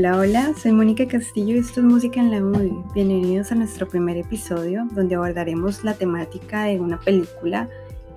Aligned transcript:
Hola, 0.00 0.16
hola, 0.16 0.54
soy 0.56 0.72
Mónica 0.72 1.06
Castillo 1.06 1.56
y 1.56 1.58
esto 1.58 1.80
es 1.80 1.86
Música 1.86 2.20
en 2.20 2.30
la 2.30 2.40
Movie. 2.40 2.72
Bienvenidos 2.94 3.52
a 3.52 3.54
nuestro 3.54 3.86
primer 3.86 4.16
episodio 4.16 4.88
donde 4.92 5.14
abordaremos 5.14 5.84
la 5.84 5.92
temática 5.92 6.64
de 6.64 6.80
una 6.80 6.98
película 6.98 7.68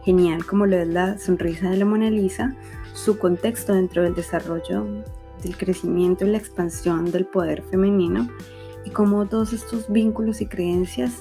genial 0.05 0.45
como 0.45 0.65
lo 0.65 0.77
es 0.77 0.87
La 0.87 1.17
Sonrisa 1.17 1.69
de 1.69 1.75
la 1.75 1.83
Mona 1.83 2.09
Lisa, 2.09 2.55
su 2.93 3.17
contexto 3.17 3.73
dentro 3.73 4.01
del 4.01 4.15
desarrollo, 4.15 5.03
del 5.43 5.57
crecimiento 5.57 6.23
y 6.25 6.29
la 6.29 6.37
expansión 6.37 7.11
del 7.11 7.25
poder 7.25 7.61
femenino 7.63 8.29
y 8.85 8.89
cómo 8.91 9.25
todos 9.25 9.51
estos 9.51 9.91
vínculos 9.91 10.39
y 10.39 10.45
creencias 10.45 11.11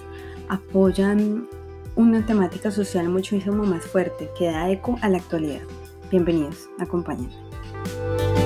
apoyan 0.49 1.49
una 1.97 2.25
temática 2.25 2.71
social 2.71 3.08
muchísimo 3.08 3.64
más 3.64 3.83
fuerte 3.85 4.31
que 4.39 4.47
da 4.47 4.71
eco 4.71 4.97
a 5.00 5.08
la 5.08 5.19
actualidad. 5.19 5.63
Bienvenidos, 6.08 6.69
acompáñenme. 6.79 8.42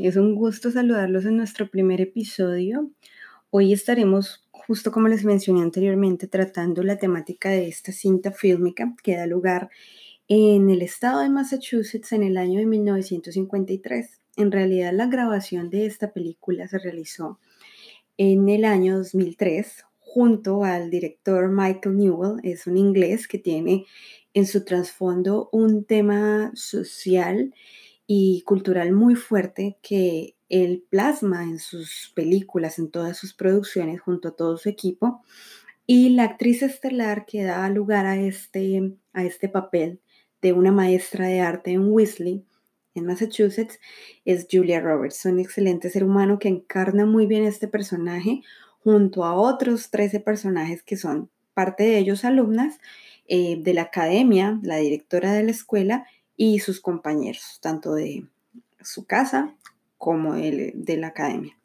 Es 0.00 0.16
un 0.16 0.34
gusto 0.34 0.70
saludarlos 0.70 1.24
en 1.24 1.36
nuestro 1.36 1.68
primer 1.68 2.00
episodio. 2.00 2.90
Hoy 3.50 3.72
estaremos, 3.72 4.46
justo 4.50 4.92
como 4.92 5.08
les 5.08 5.24
mencioné 5.24 5.62
anteriormente, 5.62 6.28
tratando 6.28 6.82
la 6.82 6.98
temática 6.98 7.48
de 7.50 7.68
esta 7.68 7.90
cinta 7.92 8.30
fílmica 8.30 8.94
que 9.02 9.16
da 9.16 9.26
lugar 9.26 9.70
en 10.28 10.70
el 10.70 10.82
estado 10.82 11.20
de 11.20 11.30
Massachusetts 11.30 12.12
en 12.12 12.22
el 12.22 12.36
año 12.36 12.60
de 12.60 12.66
1953. 12.66 14.20
En 14.36 14.52
realidad 14.52 14.92
la 14.92 15.06
grabación 15.06 15.70
de 15.70 15.86
esta 15.86 16.12
película 16.12 16.68
se 16.68 16.78
realizó 16.78 17.40
en 18.16 18.48
el 18.48 18.64
año 18.64 18.98
2003 18.98 19.84
junto 19.98 20.64
al 20.64 20.90
director 20.90 21.48
Michael 21.50 21.96
Newell. 21.96 22.40
Es 22.44 22.66
un 22.66 22.76
inglés 22.76 23.26
que 23.26 23.38
tiene 23.38 23.86
en 24.34 24.46
su 24.46 24.64
trasfondo 24.64 25.48
un 25.50 25.84
tema 25.84 26.52
social 26.54 27.52
y 28.10 28.40
cultural 28.46 28.92
muy 28.92 29.14
fuerte 29.16 29.76
que 29.82 30.34
él 30.48 30.86
plasma 30.88 31.44
en 31.44 31.58
sus 31.58 32.10
películas, 32.16 32.78
en 32.78 32.90
todas 32.90 33.18
sus 33.18 33.34
producciones, 33.34 34.00
junto 34.00 34.28
a 34.28 34.34
todo 34.34 34.56
su 34.56 34.70
equipo. 34.70 35.22
Y 35.86 36.08
la 36.10 36.24
actriz 36.24 36.62
estelar 36.62 37.26
que 37.26 37.44
da 37.44 37.68
lugar 37.68 38.06
a 38.06 38.16
este, 38.16 38.94
a 39.12 39.24
este 39.24 39.50
papel 39.50 40.00
de 40.40 40.54
una 40.54 40.72
maestra 40.72 41.26
de 41.26 41.40
arte 41.40 41.72
en 41.72 41.92
Weasley, 41.92 42.46
en 42.94 43.04
Massachusetts, 43.04 43.78
es 44.24 44.46
Julia 44.50 44.80
Roberts, 44.80 45.26
un 45.26 45.38
excelente 45.38 45.90
ser 45.90 46.02
humano 46.02 46.38
que 46.38 46.48
encarna 46.48 47.04
muy 47.04 47.26
bien 47.26 47.44
este 47.44 47.68
personaje 47.68 48.40
junto 48.82 49.24
a 49.24 49.34
otros 49.34 49.90
13 49.90 50.20
personajes 50.20 50.82
que 50.82 50.96
son 50.96 51.30
parte 51.52 51.84
de 51.84 51.98
ellos 51.98 52.24
alumnas 52.24 52.78
eh, 53.26 53.58
de 53.60 53.74
la 53.74 53.82
academia, 53.82 54.58
la 54.62 54.76
directora 54.78 55.34
de 55.34 55.42
la 55.42 55.50
escuela 55.50 56.06
y 56.38 56.60
sus 56.60 56.80
compañeros, 56.80 57.58
tanto 57.60 57.92
de 57.92 58.24
su 58.80 59.04
casa 59.04 59.54
como 59.98 60.34
de, 60.34 60.72
de 60.74 60.96
la 60.96 61.08
academia. 61.08 61.58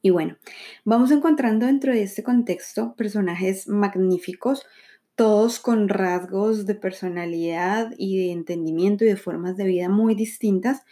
Y 0.00 0.10
bueno, 0.10 0.38
vamos 0.84 1.10
encontrando 1.10 1.66
dentro 1.66 1.92
de 1.92 2.02
este 2.02 2.22
contexto 2.22 2.94
personajes 2.96 3.68
magníficos, 3.68 4.64
todos 5.14 5.60
con 5.60 5.88
rasgos 5.88 6.64
de 6.64 6.74
personalidad 6.74 7.92
y 7.98 8.18
de 8.18 8.32
entendimiento 8.32 9.04
y 9.04 9.08
de 9.08 9.16
formas 9.16 9.56
de 9.56 9.64
vida 9.64 9.88
muy 9.88 10.14
distintas, 10.14 10.82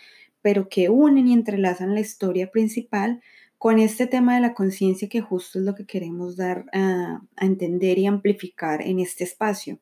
pero 0.43 0.69
que 0.69 0.91
unen 0.91 1.27
y 1.29 1.33
entrelazan 1.33 1.95
la 1.95 2.01
historia 2.01 2.51
principal 2.51 3.23
con 3.57 3.79
este 3.79 4.07
tema 4.07 4.35
de 4.35 4.43
la 4.43 4.53
conciencia 4.53 5.09
que 5.09 5.23
justo 5.23 5.59
es 5.59 5.65
lo 5.65 5.75
que 5.75 5.87
queremos 5.87 6.37
dar 6.37 6.67
a, 6.75 7.23
a 7.37 7.47
entender 7.47 7.99
y 7.99 8.07
amplificar 8.07 8.83
en 8.83 9.01
este 9.01 9.25
espacio. 9.25 9.79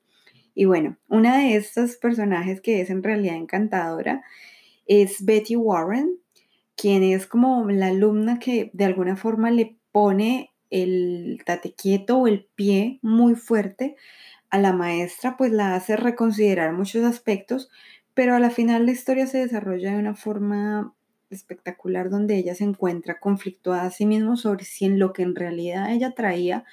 Y 0.55 0.67
bueno, 0.67 0.97
una 1.09 1.39
de 1.39 1.57
estos 1.57 1.97
personajes 1.97 2.61
que 2.61 2.81
es 2.81 2.91
en 2.91 3.03
realidad 3.03 3.37
encantadora 3.37 4.23
es 4.87 5.25
Betty 5.25 5.57
Warren, 5.57 6.19
quien 6.77 7.03
es 7.03 7.27
como 7.27 7.71
la 7.71 7.89
alumna 7.89 8.39
que 8.39 8.71
de 8.73 8.85
alguna 8.85 9.17
forma 9.17 9.51
le 9.51 9.77
pone 9.93 10.53
el 10.71 11.41
tate 11.45 11.75
quieto 11.75 12.19
o 12.19 12.27
el 12.27 12.49
pie 12.55 12.99
muy 13.03 13.35
fuerte. 13.35 13.97
A 14.51 14.59
la 14.59 14.73
maestra, 14.73 15.37
pues 15.37 15.51
la 15.51 15.75
hace 15.75 15.97
reconsiderar 15.97 16.73
muchos 16.73 17.05
aspectos, 17.05 17.71
pero 18.15 18.37
a 18.37 18.39
la 18.39 18.51
final 18.51 18.87
la 18.87 18.93
historia 18.93 19.27
se 19.27 19.39
desarrolla 19.39 19.93
de 19.93 19.99
una 19.99 20.15
forma 20.15 20.95
espectacular 21.31 22.09
donde 22.09 22.37
ella 22.37 22.55
se 22.55 22.63
encuentra 22.63 23.19
conflictuada 23.19 23.85
a 23.85 23.91
sí 23.91 24.07
misma 24.07 24.37
sobre 24.37 24.65
si 24.65 24.85
en 24.85 25.01
lo 25.01 25.13
que 25.13 25.23
en 25.23 25.35
realidad 25.35 25.91
ella 25.91 26.13
traía 26.13 26.65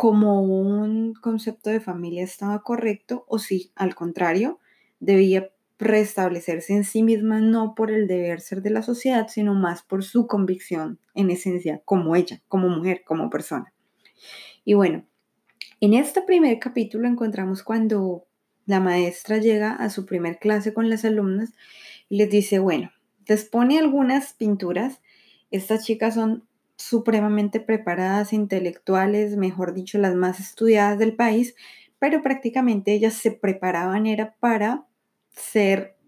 como 0.00 0.40
un 0.40 1.12
concepto 1.12 1.68
de 1.68 1.78
familia 1.78 2.24
estaba 2.24 2.62
correcto 2.62 3.26
o 3.28 3.38
si 3.38 3.70
al 3.74 3.94
contrario 3.94 4.58
debía 4.98 5.50
restablecerse 5.78 6.72
en 6.72 6.84
sí 6.84 7.02
misma 7.02 7.40
no 7.40 7.74
por 7.74 7.90
el 7.90 8.06
deber 8.06 8.40
ser 8.40 8.62
de 8.62 8.70
la 8.70 8.80
sociedad, 8.80 9.28
sino 9.28 9.52
más 9.52 9.82
por 9.82 10.02
su 10.02 10.26
convicción 10.26 10.98
en 11.14 11.28
esencia 11.28 11.82
como 11.84 12.16
ella, 12.16 12.40
como 12.48 12.70
mujer, 12.70 13.02
como 13.04 13.28
persona. 13.28 13.74
Y 14.64 14.72
bueno, 14.72 15.04
en 15.82 15.92
este 15.92 16.22
primer 16.22 16.58
capítulo 16.60 17.06
encontramos 17.06 17.62
cuando 17.62 18.24
la 18.64 18.80
maestra 18.80 19.36
llega 19.36 19.74
a 19.74 19.90
su 19.90 20.06
primer 20.06 20.38
clase 20.38 20.72
con 20.72 20.88
las 20.88 21.04
alumnas 21.04 21.52
y 22.08 22.16
les 22.16 22.30
dice, 22.30 22.58
bueno, 22.58 22.90
les 23.26 23.44
pone 23.44 23.78
algunas 23.78 24.32
pinturas, 24.32 25.02
estas 25.50 25.84
chicas 25.84 26.14
son 26.14 26.48
supremamente 26.80 27.60
preparadas, 27.60 28.32
intelectuales, 28.32 29.36
mejor 29.36 29.74
dicho, 29.74 29.98
las 29.98 30.14
más 30.14 30.40
estudiadas 30.40 30.98
del 30.98 31.14
país, 31.14 31.54
pero 31.98 32.22
prácticamente 32.22 32.92
ellas 32.92 33.14
se 33.14 33.30
preparaban 33.30 34.06
era 34.06 34.34
para 34.40 34.86
ser 35.28 35.98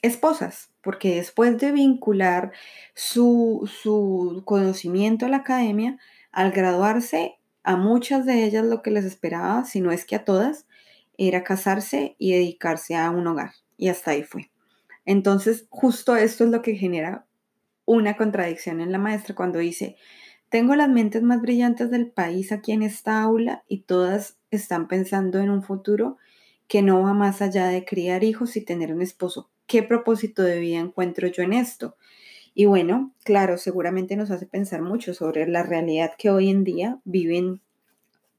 esposas, 0.00 0.70
porque 0.80 1.16
después 1.16 1.58
de 1.58 1.72
vincular 1.72 2.52
su, 2.94 3.68
su 3.82 4.42
conocimiento 4.44 5.26
a 5.26 5.28
la 5.28 5.38
academia, 5.38 5.98
al 6.30 6.52
graduarse, 6.52 7.38
a 7.64 7.76
muchas 7.76 8.24
de 8.24 8.44
ellas 8.44 8.64
lo 8.64 8.82
que 8.82 8.90
les 8.90 9.04
esperaba, 9.04 9.64
si 9.64 9.80
no 9.80 9.90
es 9.90 10.04
que 10.04 10.16
a 10.16 10.24
todas, 10.24 10.66
era 11.18 11.44
casarse 11.44 12.16
y 12.18 12.32
dedicarse 12.32 12.96
a 12.96 13.10
un 13.10 13.26
hogar. 13.26 13.52
Y 13.76 13.88
hasta 13.88 14.12
ahí 14.12 14.22
fue. 14.22 14.50
Entonces, 15.04 15.66
justo 15.68 16.16
esto 16.16 16.44
es 16.44 16.50
lo 16.50 16.62
que 16.62 16.74
genera 16.74 17.26
una 17.84 18.16
contradicción 18.16 18.80
en 18.80 18.92
la 18.92 18.98
maestra 18.98 19.34
cuando 19.34 19.58
dice, 19.58 19.96
tengo 20.48 20.76
las 20.76 20.88
mentes 20.88 21.22
más 21.22 21.40
brillantes 21.40 21.90
del 21.90 22.10
país 22.10 22.52
aquí 22.52 22.72
en 22.72 22.82
esta 22.82 23.22
aula 23.22 23.64
y 23.68 23.82
todas 23.82 24.36
están 24.50 24.86
pensando 24.86 25.38
en 25.38 25.50
un 25.50 25.62
futuro 25.62 26.18
que 26.68 26.82
no 26.82 27.02
va 27.02 27.14
más 27.14 27.42
allá 27.42 27.68
de 27.68 27.84
criar 27.84 28.24
hijos 28.24 28.56
y 28.56 28.60
tener 28.60 28.92
un 28.92 29.02
esposo. 29.02 29.50
¿Qué 29.66 29.82
propósito 29.82 30.42
de 30.42 30.58
vida 30.58 30.78
encuentro 30.78 31.28
yo 31.28 31.42
en 31.42 31.54
esto? 31.54 31.96
Y 32.54 32.66
bueno, 32.66 33.12
claro, 33.24 33.56
seguramente 33.56 34.16
nos 34.16 34.30
hace 34.30 34.46
pensar 34.46 34.82
mucho 34.82 35.14
sobre 35.14 35.46
la 35.48 35.62
realidad 35.62 36.12
que 36.18 36.30
hoy 36.30 36.50
en 36.50 36.64
día 36.64 36.98
viven 37.04 37.60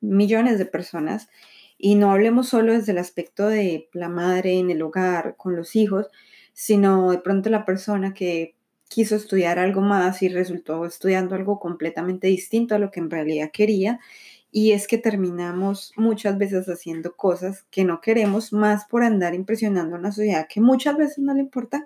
millones 0.02 0.60
de 0.60 0.66
personas 0.66 1.30
y 1.78 1.96
no 1.96 2.12
hablemos 2.12 2.48
solo 2.48 2.74
desde 2.74 2.92
el 2.92 3.00
aspecto 3.00 3.48
de 3.48 3.90
la 3.94 4.10
madre 4.10 4.60
en 4.60 4.70
el 4.70 4.82
hogar 4.84 5.36
con 5.36 5.56
los 5.56 5.76
hijos, 5.76 6.08
sino 6.54 7.12
de 7.12 7.18
pronto 7.18 7.50
la 7.50 7.66
persona 7.66 8.14
que 8.14 8.56
quiso 8.94 9.16
estudiar 9.16 9.58
algo 9.58 9.82
más 9.82 10.22
y 10.22 10.30
resultó 10.30 10.86
estudiando 10.86 11.34
algo 11.34 11.60
completamente 11.60 12.28
distinto 12.28 12.76
a 12.76 12.80
lo 12.80 12.92
que 12.92 13.00
en 13.00 13.10
realidad 13.10 13.50
quería. 13.52 14.00
Y 14.52 14.74
es 14.74 14.88
que 14.88 15.00
terminamos 15.00 15.94
muchas 15.98 16.38
veces 16.38 16.70
haciendo 16.70 17.16
cosas 17.16 17.66
que 17.72 17.86
no 17.86 18.02
queremos 18.02 18.54
más 18.54 18.86
por 18.86 19.02
andar 19.02 19.34
impresionando 19.34 19.96
a 19.96 20.00
una 20.00 20.12
sociedad 20.12 20.48
que 20.48 20.62
muchas 20.62 20.96
veces 20.96 21.18
no 21.18 21.34
le 21.34 21.40
importa 21.40 21.86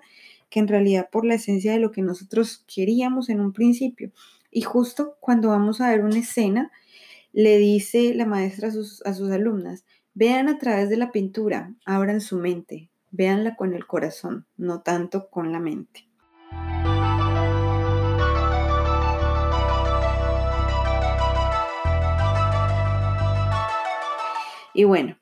que 0.50 0.60
en 0.60 0.68
realidad 0.68 1.08
por 1.10 1.24
la 1.24 1.36
esencia 1.36 1.72
de 1.72 1.78
lo 1.78 1.92
que 1.92 2.02
nosotros 2.02 2.64
queríamos 2.72 3.30
en 3.30 3.40
un 3.40 3.54
principio. 3.54 4.12
Y 4.50 4.60
justo 4.60 5.16
cuando 5.20 5.48
vamos 5.48 5.80
a 5.80 5.88
ver 5.88 6.04
una 6.04 6.18
escena, 6.18 6.70
le 7.32 7.56
dice 7.56 8.12
la 8.14 8.26
maestra 8.26 8.68
a 8.68 8.72
sus, 8.72 9.04
a 9.06 9.14
sus 9.14 9.30
alumnas, 9.30 9.84
vean 10.12 10.48
a 10.48 10.58
través 10.58 10.90
de 10.90 10.98
la 10.98 11.10
pintura, 11.10 11.74
abran 11.86 12.20
su 12.20 12.36
mente, 12.36 12.90
véanla 13.10 13.56
con 13.56 13.72
el 13.72 13.86
corazón, 13.86 14.46
no 14.58 14.82
tanto 14.82 15.30
con 15.30 15.52
la 15.52 15.60
mente. 15.60 16.07
Y 24.78 24.84
bueno, 24.84 25.18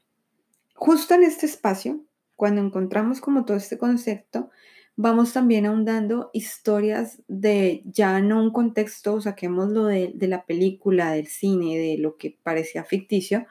justo 0.75 1.15
en 1.15 1.23
este 1.23 1.47
espacio, 1.47 2.05
cuando 2.37 2.61
encontramos 2.61 3.23
como 3.23 3.47
todo 3.47 3.57
este 3.57 3.79
concepto, 3.79 4.51
vamos 4.97 5.33
también 5.33 5.65
ahondando 5.65 6.29
historias 6.35 7.23
de 7.27 7.81
ya 7.87 8.21
no 8.21 8.43
un 8.43 8.53
contexto, 8.53 9.19
saquémoslo 9.19 9.87
de, 9.87 10.13
de 10.15 10.29
la 10.29 10.45
película, 10.45 11.13
del 11.13 11.29
cine, 11.29 11.79
de 11.79 11.97
lo 11.97 12.19
que 12.19 12.37
parecía 12.43 12.85
ficticio, 12.85 13.47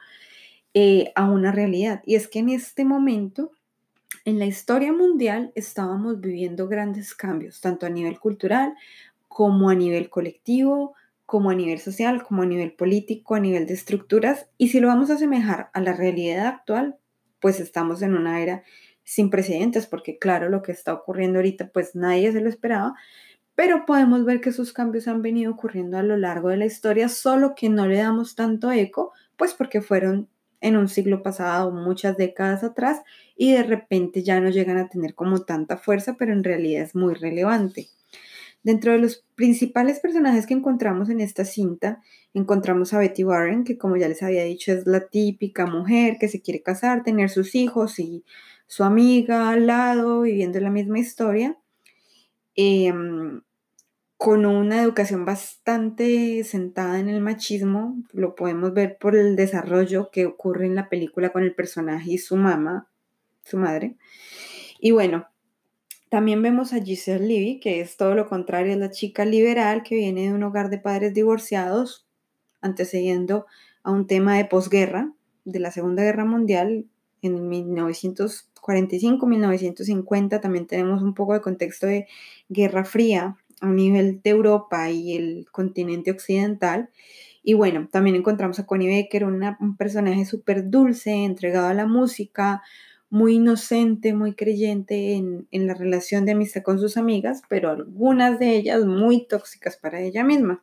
eh, 0.74 1.10
a 1.16 1.28
una 1.28 1.50
realidad. 1.50 2.04
Y 2.06 2.14
es 2.14 2.28
que 2.28 2.38
en 2.38 2.50
este 2.50 2.84
momento, 2.84 3.50
en 4.24 4.38
la 4.38 4.46
historia 4.46 4.92
mundial, 4.92 5.50
estábamos 5.56 6.20
viviendo 6.20 6.68
grandes 6.68 7.16
cambios, 7.16 7.60
tanto 7.60 7.84
a 7.84 7.90
nivel 7.90 8.20
cultural 8.20 8.74
como 9.26 9.70
a 9.70 9.74
nivel 9.74 10.08
colectivo, 10.08 10.94
como 11.26 11.50
a 11.50 11.54
nivel 11.54 11.80
social, 11.80 12.22
como 12.22 12.42
a 12.42 12.46
nivel 12.46 12.72
político, 12.72 13.34
a 13.34 13.40
nivel 13.40 13.66
de 13.66 13.74
estructuras. 13.74 14.48
Y 14.56 14.68
si 14.68 14.80
lo 14.80 14.88
vamos 14.88 15.10
a 15.10 15.14
asemejar 15.14 15.70
a 15.74 15.80
la 15.80 15.92
realidad 15.92 16.46
actual, 16.46 16.96
pues 17.40 17.60
estamos 17.60 18.00
en 18.02 18.14
una 18.14 18.40
era 18.40 18.62
sin 19.02 19.30
precedentes, 19.30 19.86
porque 19.86 20.18
claro, 20.18 20.48
lo 20.48 20.62
que 20.62 20.72
está 20.72 20.94
ocurriendo 20.94 21.38
ahorita, 21.38 21.70
pues 21.72 21.94
nadie 21.94 22.32
se 22.32 22.40
lo 22.40 22.48
esperaba, 22.48 22.94
pero 23.54 23.86
podemos 23.86 24.24
ver 24.24 24.40
que 24.40 24.50
esos 24.50 24.72
cambios 24.72 25.08
han 25.08 25.22
venido 25.22 25.52
ocurriendo 25.52 25.96
a 25.96 26.02
lo 26.02 26.16
largo 26.16 26.48
de 26.48 26.56
la 26.56 26.66
historia, 26.66 27.08
solo 27.08 27.54
que 27.54 27.68
no 27.68 27.86
le 27.86 27.98
damos 27.98 28.34
tanto 28.34 28.70
eco, 28.70 29.12
pues 29.36 29.54
porque 29.54 29.80
fueron 29.80 30.28
en 30.60 30.76
un 30.76 30.88
siglo 30.88 31.22
pasado, 31.22 31.70
muchas 31.70 32.16
décadas 32.16 32.64
atrás, 32.64 33.02
y 33.36 33.52
de 33.52 33.62
repente 33.62 34.22
ya 34.22 34.40
no 34.40 34.50
llegan 34.50 34.78
a 34.78 34.88
tener 34.88 35.14
como 35.14 35.42
tanta 35.42 35.76
fuerza, 35.76 36.16
pero 36.18 36.32
en 36.32 36.44
realidad 36.44 36.82
es 36.82 36.94
muy 36.94 37.14
relevante. 37.14 37.88
Dentro 38.66 38.90
de 38.90 38.98
los 38.98 39.24
principales 39.36 40.00
personajes 40.00 40.44
que 40.44 40.52
encontramos 40.52 41.08
en 41.08 41.20
esta 41.20 41.44
cinta, 41.44 42.02
encontramos 42.34 42.92
a 42.92 42.98
Betty 42.98 43.22
Warren, 43.22 43.62
que 43.62 43.78
como 43.78 43.96
ya 43.96 44.08
les 44.08 44.24
había 44.24 44.42
dicho 44.42 44.72
es 44.72 44.88
la 44.88 45.06
típica 45.06 45.66
mujer 45.66 46.16
que 46.18 46.26
se 46.26 46.42
quiere 46.42 46.64
casar, 46.64 47.04
tener 47.04 47.30
sus 47.30 47.54
hijos 47.54 48.00
y 48.00 48.24
su 48.66 48.82
amiga 48.82 49.50
al 49.50 49.68
lado, 49.68 50.22
viviendo 50.22 50.58
la 50.58 50.70
misma 50.70 50.98
historia, 50.98 51.56
em, 52.56 53.42
con 54.16 54.44
una 54.44 54.82
educación 54.82 55.24
bastante 55.24 56.42
sentada 56.42 56.98
en 56.98 57.08
el 57.08 57.20
machismo, 57.20 57.96
lo 58.12 58.34
podemos 58.34 58.74
ver 58.74 58.98
por 58.98 59.14
el 59.14 59.36
desarrollo 59.36 60.10
que 60.10 60.26
ocurre 60.26 60.66
en 60.66 60.74
la 60.74 60.88
película 60.88 61.30
con 61.30 61.44
el 61.44 61.54
personaje 61.54 62.14
y 62.14 62.18
su 62.18 62.34
mamá, 62.34 62.88
su 63.44 63.58
madre. 63.58 63.94
Y 64.80 64.90
bueno, 64.90 65.28
también 66.16 66.40
vemos 66.40 66.72
a 66.72 66.82
Giselle 66.82 67.26
Levy, 67.26 67.60
que 67.60 67.82
es 67.82 67.98
todo 67.98 68.14
lo 68.14 68.26
contrario, 68.26 68.72
es 68.72 68.78
la 68.78 68.90
chica 68.90 69.26
liberal 69.26 69.82
que 69.82 69.96
viene 69.96 70.22
de 70.22 70.32
un 70.32 70.42
hogar 70.44 70.70
de 70.70 70.78
padres 70.78 71.12
divorciados, 71.12 72.06
antecediendo 72.62 73.44
a 73.82 73.90
un 73.90 74.06
tema 74.06 74.38
de 74.38 74.46
posguerra, 74.46 75.12
de 75.44 75.60
la 75.60 75.70
Segunda 75.70 76.02
Guerra 76.02 76.24
Mundial, 76.24 76.86
en 77.20 77.50
1945-1950. 77.50 80.40
También 80.40 80.66
tenemos 80.66 81.02
un 81.02 81.12
poco 81.12 81.34
de 81.34 81.42
contexto 81.42 81.86
de 81.86 82.06
Guerra 82.48 82.86
Fría 82.86 83.36
a 83.60 83.68
nivel 83.68 84.22
de 84.22 84.30
Europa 84.30 84.90
y 84.90 85.16
el 85.16 85.46
continente 85.52 86.12
occidental. 86.12 86.88
Y 87.42 87.52
bueno, 87.52 87.88
también 87.92 88.16
encontramos 88.16 88.58
a 88.58 88.64
Connie 88.64 88.88
Becker, 88.88 89.26
un 89.26 89.76
personaje 89.76 90.24
súper 90.24 90.70
dulce, 90.70 91.12
entregado 91.12 91.66
a 91.66 91.74
la 91.74 91.86
música, 91.86 92.62
muy 93.08 93.36
inocente, 93.36 94.14
muy 94.14 94.34
creyente 94.34 95.14
en, 95.14 95.46
la 95.52 95.74
relación 95.74 96.24
de 96.24 96.32
amistad 96.32 96.62
con 96.62 96.78
sus 96.78 96.96
amigas, 96.96 97.42
pero 97.48 97.70
algunas 97.70 98.38
de 98.38 98.56
ellas 98.56 98.84
muy 98.84 99.26
tóxicas 99.26 99.76
para 99.76 100.00
ella 100.00 100.24
misma. 100.24 100.62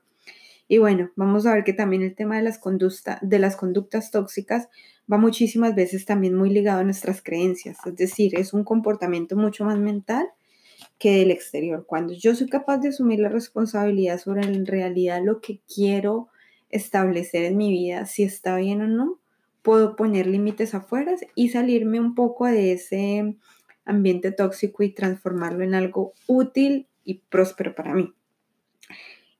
Y 0.67 0.77
bueno, 0.77 1.11
vamos 1.15 1.45
a 1.45 1.53
ver 1.53 1.63
que 1.63 1.73
también 1.73 2.01
el 2.01 2.15
tema 2.15 2.37
de 2.37 2.43
las, 2.43 2.59
de 3.21 3.39
las 3.39 3.55
conductas 3.55 4.11
tóxicas 4.11 4.69
va 5.11 5.17
muchísimas 5.17 5.75
veces 5.75 6.05
también 6.05 6.35
muy 6.35 6.49
ligado 6.49 6.79
a 6.79 6.83
nuestras 6.83 7.21
creencias, 7.21 7.77
es 7.85 7.95
decir, 7.95 8.37
es 8.39 8.53
un 8.53 8.63
comportamiento 8.63 9.35
mucho 9.35 9.65
más 9.65 9.77
mental 9.77 10.27
que 10.97 11.17
del 11.17 11.31
exterior. 11.31 11.85
Cuando 11.85 12.13
yo 12.13 12.35
soy 12.35 12.47
capaz 12.47 12.77
de 12.77 12.89
asumir 12.89 13.19
la 13.19 13.29
responsabilidad 13.29 14.19
sobre 14.19 14.43
en 14.43 14.65
realidad 14.65 15.21
lo 15.23 15.41
que 15.41 15.59
quiero 15.73 16.29
establecer 16.69 17.43
en 17.45 17.57
mi 17.57 17.71
vida, 17.71 18.05
si 18.05 18.23
está 18.23 18.55
bien 18.57 18.81
o 18.81 18.87
no, 18.87 19.19
puedo 19.63 19.95
poner 19.95 20.27
límites 20.27 20.75
afuera 20.75 21.15
y 21.33 21.49
salirme 21.49 21.99
un 21.99 22.13
poco 22.13 22.45
de 22.45 22.73
ese 22.73 23.35
ambiente 23.85 24.31
tóxico 24.31 24.83
y 24.83 24.93
transformarlo 24.93 25.63
en 25.63 25.73
algo 25.73 26.13
útil 26.27 26.87
y 27.03 27.21
próspero 27.29 27.73
para 27.73 27.93
mí. 27.93 28.13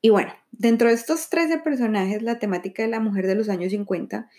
Y 0.01 0.09
bueno, 0.09 0.33
dentro 0.51 0.89
de 0.89 0.95
estos 0.95 1.29
13 1.29 1.59
personajes, 1.59 2.21
la 2.23 2.39
temática 2.39 2.83
de 2.83 2.89
la 2.89 2.99
mujer 2.99 3.27
de 3.27 3.35
los 3.35 3.47
años 3.47 3.71
50 3.71 4.29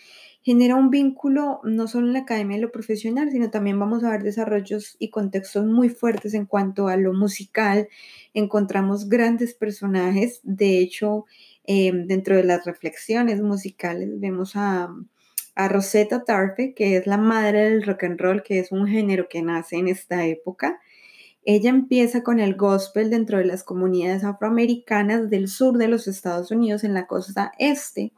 genera 0.43 0.75
un 0.75 0.91
vínculo 0.91 1.59
no 1.63 1.87
solo 1.87 2.05
en 2.05 2.13
la 2.13 2.19
academia 2.19 2.57
y 2.57 2.61
lo 2.61 2.71
profesional, 2.71 3.31
sino 3.31 3.49
también 3.49 3.79
vamos 3.79 4.03
a 4.03 4.11
ver 4.11 4.21
desarrollos 4.21 4.95
y 4.99 5.09
contextos 5.09 5.65
muy 5.65 5.89
fuertes 5.89 6.35
en 6.35 6.45
cuanto 6.45 6.87
a 6.87 6.97
lo 6.97 7.13
musical. 7.13 7.87
Encontramos 8.35 9.09
grandes 9.09 9.55
personajes, 9.55 10.41
de 10.43 10.77
hecho, 10.77 11.25
eh, 11.63 11.91
dentro 11.93 12.35
de 12.35 12.43
las 12.43 12.63
reflexiones 12.63 13.41
musicales 13.41 14.19
vemos 14.19 14.55
a 14.55 14.93
a 15.55 15.69
Rosetta 15.69 16.23
Tarpe, 16.25 16.73
que 16.73 16.97
es 16.97 17.07
la 17.07 17.17
madre 17.17 17.69
del 17.69 17.83
rock 17.83 18.03
and 18.03 18.19
roll, 18.19 18.43
que 18.43 18.59
es 18.59 18.71
un 18.71 18.87
género 18.87 19.27
que 19.29 19.41
nace 19.41 19.77
en 19.77 19.87
esta 19.87 20.25
época. 20.25 20.79
Ella 21.43 21.69
empieza 21.69 22.23
con 22.23 22.39
el 22.39 22.55
gospel 22.55 23.09
dentro 23.09 23.37
de 23.37 23.45
las 23.45 23.63
comunidades 23.63 24.23
afroamericanas 24.23 25.29
del 25.29 25.47
sur 25.47 25.77
de 25.77 25.87
los 25.87 26.07
Estados 26.07 26.51
Unidos 26.51 26.83
en 26.83 26.93
la 26.93 27.07
costa 27.07 27.53
este. 27.57 28.11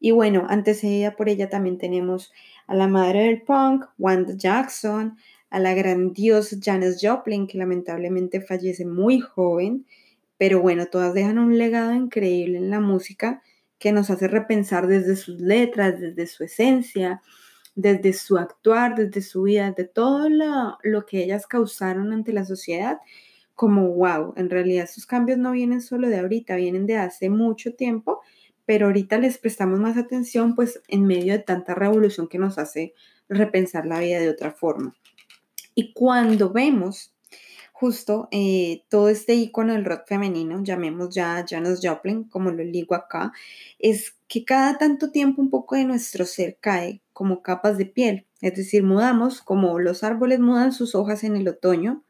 Y 0.00 0.10
bueno, 0.10 0.46
antecedida 0.48 1.16
por 1.16 1.28
ella 1.28 1.48
también 1.48 1.78
tenemos 1.78 2.32
a 2.66 2.74
la 2.74 2.88
madre 2.88 3.24
del 3.24 3.42
punk, 3.42 3.84
Wanda 3.98 4.34
Jackson, 4.36 5.16
a 5.50 5.60
la 5.60 5.72
grandiosa 5.74 6.56
Janis 6.60 6.98
Joplin, 7.00 7.46
que 7.46 7.58
lamentablemente 7.58 8.40
fallece 8.40 8.84
muy 8.84 9.20
joven, 9.20 9.86
pero 10.36 10.60
bueno, 10.60 10.86
todas 10.86 11.14
dejan 11.14 11.38
un 11.38 11.56
legado 11.58 11.94
increíble 11.94 12.58
en 12.58 12.70
la 12.70 12.80
música 12.80 13.42
que 13.84 13.92
nos 13.92 14.08
hace 14.08 14.28
repensar 14.28 14.86
desde 14.86 15.14
sus 15.14 15.38
letras, 15.42 16.00
desde 16.00 16.26
su 16.26 16.42
esencia, 16.42 17.20
desde 17.74 18.14
su 18.14 18.38
actuar, 18.38 18.94
desde 18.94 19.20
su 19.20 19.42
vida, 19.42 19.72
de 19.72 19.84
todo 19.84 20.30
lo, 20.30 21.04
que 21.04 21.22
ellas 21.22 21.46
causaron 21.46 22.10
ante 22.10 22.32
la 22.32 22.46
sociedad, 22.46 23.00
como 23.54 23.90
wow, 23.90 24.32
en 24.38 24.48
realidad 24.48 24.84
esos 24.84 25.04
cambios 25.04 25.36
no 25.36 25.52
vienen 25.52 25.82
solo 25.82 26.08
de 26.08 26.18
ahorita, 26.18 26.56
vienen 26.56 26.86
de 26.86 26.96
hace 26.96 27.28
mucho 27.28 27.74
tiempo, 27.74 28.22
pero 28.64 28.86
ahorita 28.86 29.18
les 29.18 29.36
prestamos 29.36 29.78
más 29.78 29.98
atención 29.98 30.54
pues 30.54 30.80
en 30.88 31.06
medio 31.06 31.34
de 31.34 31.40
tanta 31.40 31.74
revolución 31.74 32.26
que 32.26 32.38
nos 32.38 32.56
hace 32.56 32.94
repensar 33.28 33.84
la 33.84 34.00
vida 34.00 34.18
de 34.18 34.30
otra 34.30 34.50
forma. 34.50 34.94
Y 35.74 35.92
cuando 35.92 36.54
vemos 36.54 37.13
justo 37.84 38.28
eh, 38.30 38.82
todo 38.88 39.10
este 39.10 39.34
icono 39.34 39.74
del 39.74 39.84
rock 39.84 40.06
femenino, 40.06 40.64
llamemos 40.64 41.14
ya 41.14 41.44
Janis 41.46 41.80
Joplin, 41.82 42.24
como 42.24 42.50
lo 42.50 42.64
digo 42.64 42.94
acá, 42.94 43.34
es 43.78 44.16
que 44.26 44.46
cada 44.46 44.78
tanto 44.78 45.10
tiempo 45.10 45.42
un 45.42 45.50
poco 45.50 45.76
de 45.76 45.84
nuestro 45.84 46.24
ser 46.24 46.56
cae 46.58 47.02
como 47.12 47.42
capas 47.42 47.76
de 47.76 47.84
piel, 47.84 48.24
es 48.40 48.54
decir, 48.54 48.84
mudamos 48.84 49.42
como 49.42 49.78
los 49.80 50.02
árboles 50.02 50.40
mudan 50.40 50.72
sus 50.72 50.94
hojas 50.94 51.24
en 51.24 51.36
el 51.36 51.46
otoño, 51.46 52.02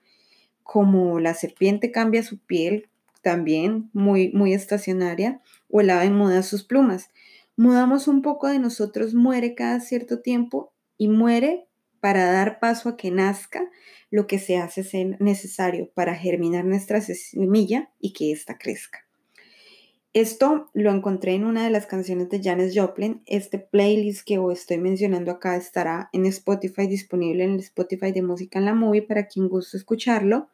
como 0.62 1.18
la 1.18 1.34
serpiente 1.34 1.90
cambia 1.90 2.22
su 2.22 2.38
piel 2.38 2.88
también, 3.20 3.90
muy, 3.92 4.30
muy 4.30 4.54
estacionaria, 4.54 5.40
o 5.68 5.80
el 5.80 5.90
ave 5.90 6.08
muda 6.10 6.44
sus 6.44 6.62
plumas. 6.62 7.10
Mudamos 7.56 8.06
un 8.06 8.22
poco 8.22 8.46
de 8.46 8.60
nosotros, 8.60 9.12
muere 9.12 9.56
cada 9.56 9.80
cierto 9.80 10.20
tiempo 10.20 10.72
y 10.98 11.08
muere 11.08 11.66
para 12.04 12.30
dar 12.30 12.60
paso 12.60 12.90
a 12.90 12.96
que 12.98 13.10
nazca 13.10 13.70
lo 14.10 14.26
que 14.26 14.38
se 14.38 14.58
hace 14.58 15.16
necesario 15.20 15.90
para 15.94 16.14
germinar 16.14 16.66
nuestra 16.66 17.00
semilla 17.00 17.92
y 17.98 18.12
que 18.12 18.30
ésta 18.30 18.58
crezca. 18.58 19.06
Esto 20.12 20.68
lo 20.74 20.90
encontré 20.90 21.32
en 21.32 21.46
una 21.46 21.64
de 21.64 21.70
las 21.70 21.86
canciones 21.86 22.28
de 22.28 22.42
Janis 22.42 22.78
Joplin. 22.78 23.22
Este 23.24 23.58
playlist 23.58 24.26
que 24.26 24.38
estoy 24.52 24.76
mencionando 24.76 25.30
acá 25.30 25.56
estará 25.56 26.10
en 26.12 26.26
Spotify, 26.26 26.86
disponible 26.86 27.44
en 27.44 27.54
el 27.54 27.60
Spotify 27.60 28.12
de 28.12 28.20
Música 28.20 28.58
en 28.58 28.66
la 28.66 28.74
Movie 28.74 29.00
para 29.00 29.26
quien 29.26 29.48
guste 29.48 29.78
escucharlo. 29.78 30.50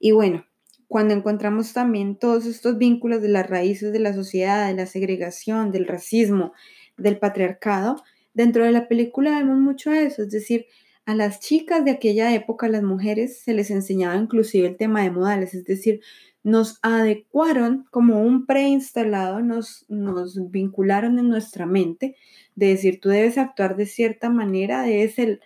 Y 0.00 0.10
bueno, 0.10 0.44
cuando 0.88 1.14
encontramos 1.14 1.72
también 1.72 2.16
todos 2.16 2.46
estos 2.46 2.78
vínculos 2.78 3.22
de 3.22 3.28
las 3.28 3.48
raíces 3.48 3.92
de 3.92 4.00
la 4.00 4.12
sociedad, 4.12 4.66
de 4.66 4.74
la 4.74 4.86
segregación, 4.86 5.70
del 5.70 5.86
racismo, 5.86 6.52
del 6.96 7.20
patriarcado, 7.20 8.02
dentro 8.34 8.64
de 8.64 8.72
la 8.72 8.88
película 8.88 9.38
vemos 9.38 9.58
mucho 9.58 9.92
eso, 9.92 10.22
es 10.22 10.30
decir, 10.30 10.66
a 11.06 11.14
las 11.14 11.40
chicas 11.40 11.84
de 11.84 11.90
aquella 11.90 12.34
época, 12.34 12.68
las 12.68 12.82
mujeres, 12.82 13.40
se 13.40 13.54
les 13.54 13.70
enseñaba 13.70 14.16
inclusive 14.16 14.68
el 14.68 14.76
tema 14.76 15.02
de 15.02 15.10
modales, 15.10 15.54
es 15.54 15.64
decir, 15.64 16.00
nos 16.42 16.78
adecuaron 16.82 17.86
como 17.90 18.22
un 18.22 18.46
preinstalado, 18.46 19.40
nos, 19.40 19.84
nos 19.88 20.50
vincularon 20.50 21.18
en 21.18 21.28
nuestra 21.28 21.66
mente 21.66 22.16
de 22.54 22.68
decir, 22.68 23.00
tú 23.00 23.08
debes 23.08 23.38
actuar 23.38 23.76
de 23.76 23.86
cierta 23.86 24.30
manera, 24.30 24.82
debes 24.82 25.18
el 25.18 25.40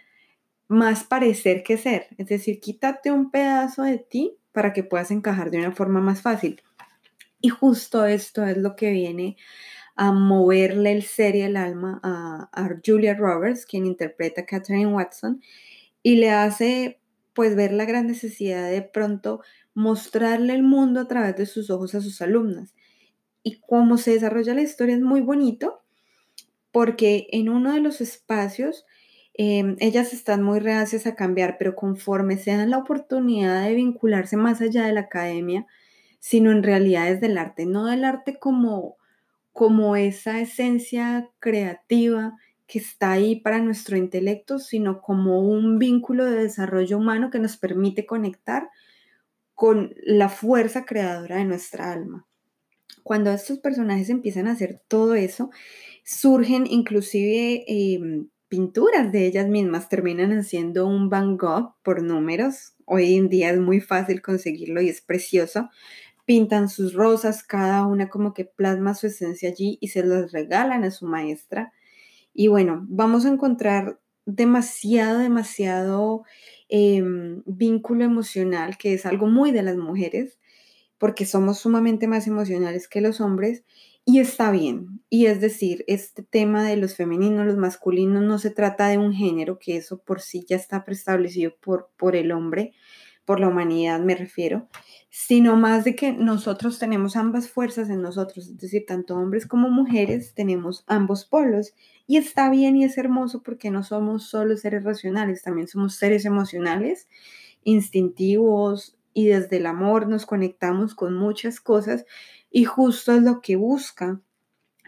más 0.69 1.05
parecer 1.05 1.63
que 1.63 1.77
ser, 1.77 2.09
es 2.19 2.29
decir, 2.29 2.61
quítate 2.61 3.11
un 3.11 3.31
pedazo 3.31 3.83
de 3.83 3.99
ti 3.99 4.37
para 4.53 4.73
que 4.73 4.85
puedas 4.85 5.11
encajar 5.11 5.51
de 5.51 5.59
una 5.59 5.73
forma 5.73 6.01
más 6.01 6.23
fácil. 6.23 6.63
Y 7.41 7.49
justo 7.49 8.07
esto 8.07 8.45
es 8.47 8.57
lo 8.57 8.77
que 8.77 8.91
viene 8.91 9.37
a 9.97 10.13
moverle 10.13 10.93
el 10.93 11.03
ser 11.03 11.37
y 11.37 11.43
el 11.43 11.57
alma 11.57 12.01
a, 12.03 12.69
Julia 12.85 13.15
Roberts, 13.15 13.67
quien 13.67 13.87
interpreta 13.87 14.43
a 14.43 14.47
Catherine 14.47 14.93
Watson, 14.93 15.41
y 16.03 16.17
le 16.17 16.31
hace 16.31 17.01
pues 17.33 17.57
ver 17.57 17.73
la 17.73 17.85
gran 17.85 18.07
necesidad 18.07 18.71
de 18.71 18.83
pronto 18.83 19.41
mostrarle 19.75 20.55
el 20.55 20.63
mundo 20.63 21.01
a 21.01 21.09
través 21.09 21.37
de 21.37 21.47
sus 21.47 21.71
ojos 21.71 21.95
a 21.95 22.01
sus 22.01 22.23
alumnas. 22.23 22.75
Y 23.43 23.61
cómo 23.61 23.99
se 23.99 24.13
desarrolla 24.13 24.55
la 24.55 24.63
historia 24.63 24.95
es 24.95 25.03
muy 25.03 25.21
bonito, 25.21 25.83
porque 26.73 27.29
en 27.33 27.49
uno 27.49 27.73
de 27.73 27.81
los 27.81 28.01
espacios 28.01 28.85
em, 29.35 29.77
ellas 29.81 30.13
están 30.13 30.43
muy 30.43 30.61
reacias 30.61 31.07
a 31.07 31.17
cambiar, 31.17 31.57
pero 31.59 31.75
conforme 31.75 32.37
se 32.37 32.53
dan 32.57 32.71
la 32.71 32.79
oportunidad 32.79 33.65
de 33.65 33.75
vincularse 33.75 34.37
más 34.37 34.61
allá 34.61 34.87
de 34.87 34.93
la 34.93 35.01
academia, 35.01 35.67
sino 36.21 36.53
en 36.53 36.63
realidad 36.63 37.09
es 37.11 37.21
del 37.21 37.37
arte, 37.37 37.67
no 37.67 37.87
del 37.87 38.05
arte 38.05 38.39
como, 38.39 38.97
como 39.55 39.95
esa 39.95 40.41
esencia 40.41 41.31
creativa 41.39 42.37
que 42.67 42.81
está 42.81 43.13
ahí 43.13 43.41
para 43.41 43.61
nuestro 43.61 43.97
intelecto, 43.97 44.59
sino 44.59 45.01
como 45.01 45.41
un 45.49 45.79
vínculo 45.79 46.25
de 46.25 46.43
desarrollo 46.43 46.99
humano 46.99 47.31
que 47.31 47.39
nos 47.39 47.57
permite 47.57 48.05
conectar 48.05 48.69
con 49.55 49.95
la 50.03 50.29
fuerza 50.29 50.85
creadora 50.85 51.37
de 51.37 51.45
nuestra 51.45 51.93
alma. 51.93 52.27
Cuando 53.05 53.31
estos 53.31 53.61
personajes 53.61 54.11
empiezan 54.11 54.49
a 54.49 54.53
hacer 54.53 54.83
todo 54.89 55.15
eso, 55.15 55.51
surgen 56.05 56.67
inclusive 56.67 57.63
em, 57.69 58.29
pinturas 58.49 59.13
de 59.13 59.25
ellas 59.25 59.47
mismas, 59.47 59.89
terminan 59.89 60.37
haciendo 60.37 60.89
un 60.89 61.11
Van 61.11 61.37
Gogh 61.37 61.77
por 61.85 62.03
números. 62.03 62.75
Hoy 62.87 63.15
en 63.15 63.29
día 63.29 63.51
es 63.51 63.61
muy 63.61 63.81
fácil 63.81 64.21
conseguirlo 64.21 64.83
y 64.83 64.89
es 64.89 65.01
precioso. 65.01 65.71
Pintan 66.25 66.69
sus 66.69 66.95
rosas, 66.95 67.43
cada 67.43 67.87
una 67.87 68.09
como 68.09 68.35
que 68.35 68.45
plasma 68.45 68.95
su 68.95 69.09
esencia 69.09 69.51
allí 69.51 69.79
y 69.81 69.89
se 69.89 70.05
las 70.05 70.33
regalan 70.33 70.85
a 70.85 70.91
su 70.91 71.07
maestra. 71.07 71.73
Y 72.33 72.49
bueno, 72.49 72.85
vamos 72.89 73.25
a 73.25 73.29
encontrar 73.29 74.01
demasiado, 74.27 75.19
demasiado 75.19 76.25
em, 76.69 77.43
vínculo 77.47 78.05
emocional, 78.05 78.79
que 78.79 78.95
es 78.95 79.07
algo 79.07 79.27
muy 79.27 79.53
de 79.53 79.63
las 79.63 79.77
mujeres, 79.77 80.39
porque 80.99 81.27
somos 81.27 81.59
sumamente 81.59 82.09
más 82.09 82.27
emocionales 82.27 82.89
que 82.89 83.01
los 83.01 83.21
hombres 83.21 83.65
y 84.05 84.21
está 84.21 84.51
bien. 84.51 85.03
Y 85.11 85.27
es 85.27 85.41
decir, 85.41 85.85
este 85.87 86.23
tema 86.23 86.65
de 86.67 86.77
los 86.77 86.95
femeninos, 86.97 87.47
los 87.47 87.57
masculinos, 87.57 88.23
no 88.23 88.39
se 88.39 88.51
trata 88.51 88.89
de 88.89 88.99
un 88.99 89.13
género, 89.13 89.59
que 89.59 89.77
eso 89.77 89.99
por 90.03 90.21
sí 90.21 90.45
ya 90.49 90.57
está 90.57 90.85
preestablecido 90.85 91.55
por, 91.61 91.91
por 91.97 92.17
el 92.17 92.33
hombre, 92.33 92.73
por 93.25 93.41
la 93.41 93.49
humanidad 93.49 94.01
me 94.01 94.15
refiero, 94.15 94.69
sino 95.11 95.57
más 95.57 95.85
de 95.85 95.95
que 95.95 96.13
nosotros 96.13 96.79
tenemos 96.79 97.17
ambas 97.17 97.49
fuerzas 97.49 97.89
en 97.91 98.03
nosotros, 98.03 98.49
es 98.49 98.59
decir, 98.59 98.85
tanto 98.87 99.17
hombres 99.17 99.47
como 99.47 99.71
mujeres 99.71 100.35
tenemos 100.35 100.85
ambos 100.87 101.25
polos. 101.25 101.73
Y 102.07 102.19
está 102.19 102.51
bien 102.51 102.77
y 102.77 102.85
es 102.85 102.99
hermoso 102.99 103.43
porque 103.43 103.71
no 103.71 103.83
somos 103.83 104.25
solo 104.25 104.57
seres 104.57 104.85
racionales, 104.85 105.43
también 105.43 105.69
somos 105.69 105.95
seres 105.95 106.25
emocionales, 106.25 107.09
instintivos, 107.63 108.97
y 109.15 109.29
desde 109.29 109.57
el 109.59 109.67
amor 109.67 110.09
nos 110.09 110.27
conectamos 110.27 110.95
con 110.95 111.15
muchas 111.15 111.61
cosas 111.61 112.05
y 112.51 112.65
justo 112.65 113.13
es 113.13 113.23
lo 113.23 113.41
que 113.41 113.57
busca 113.57 114.21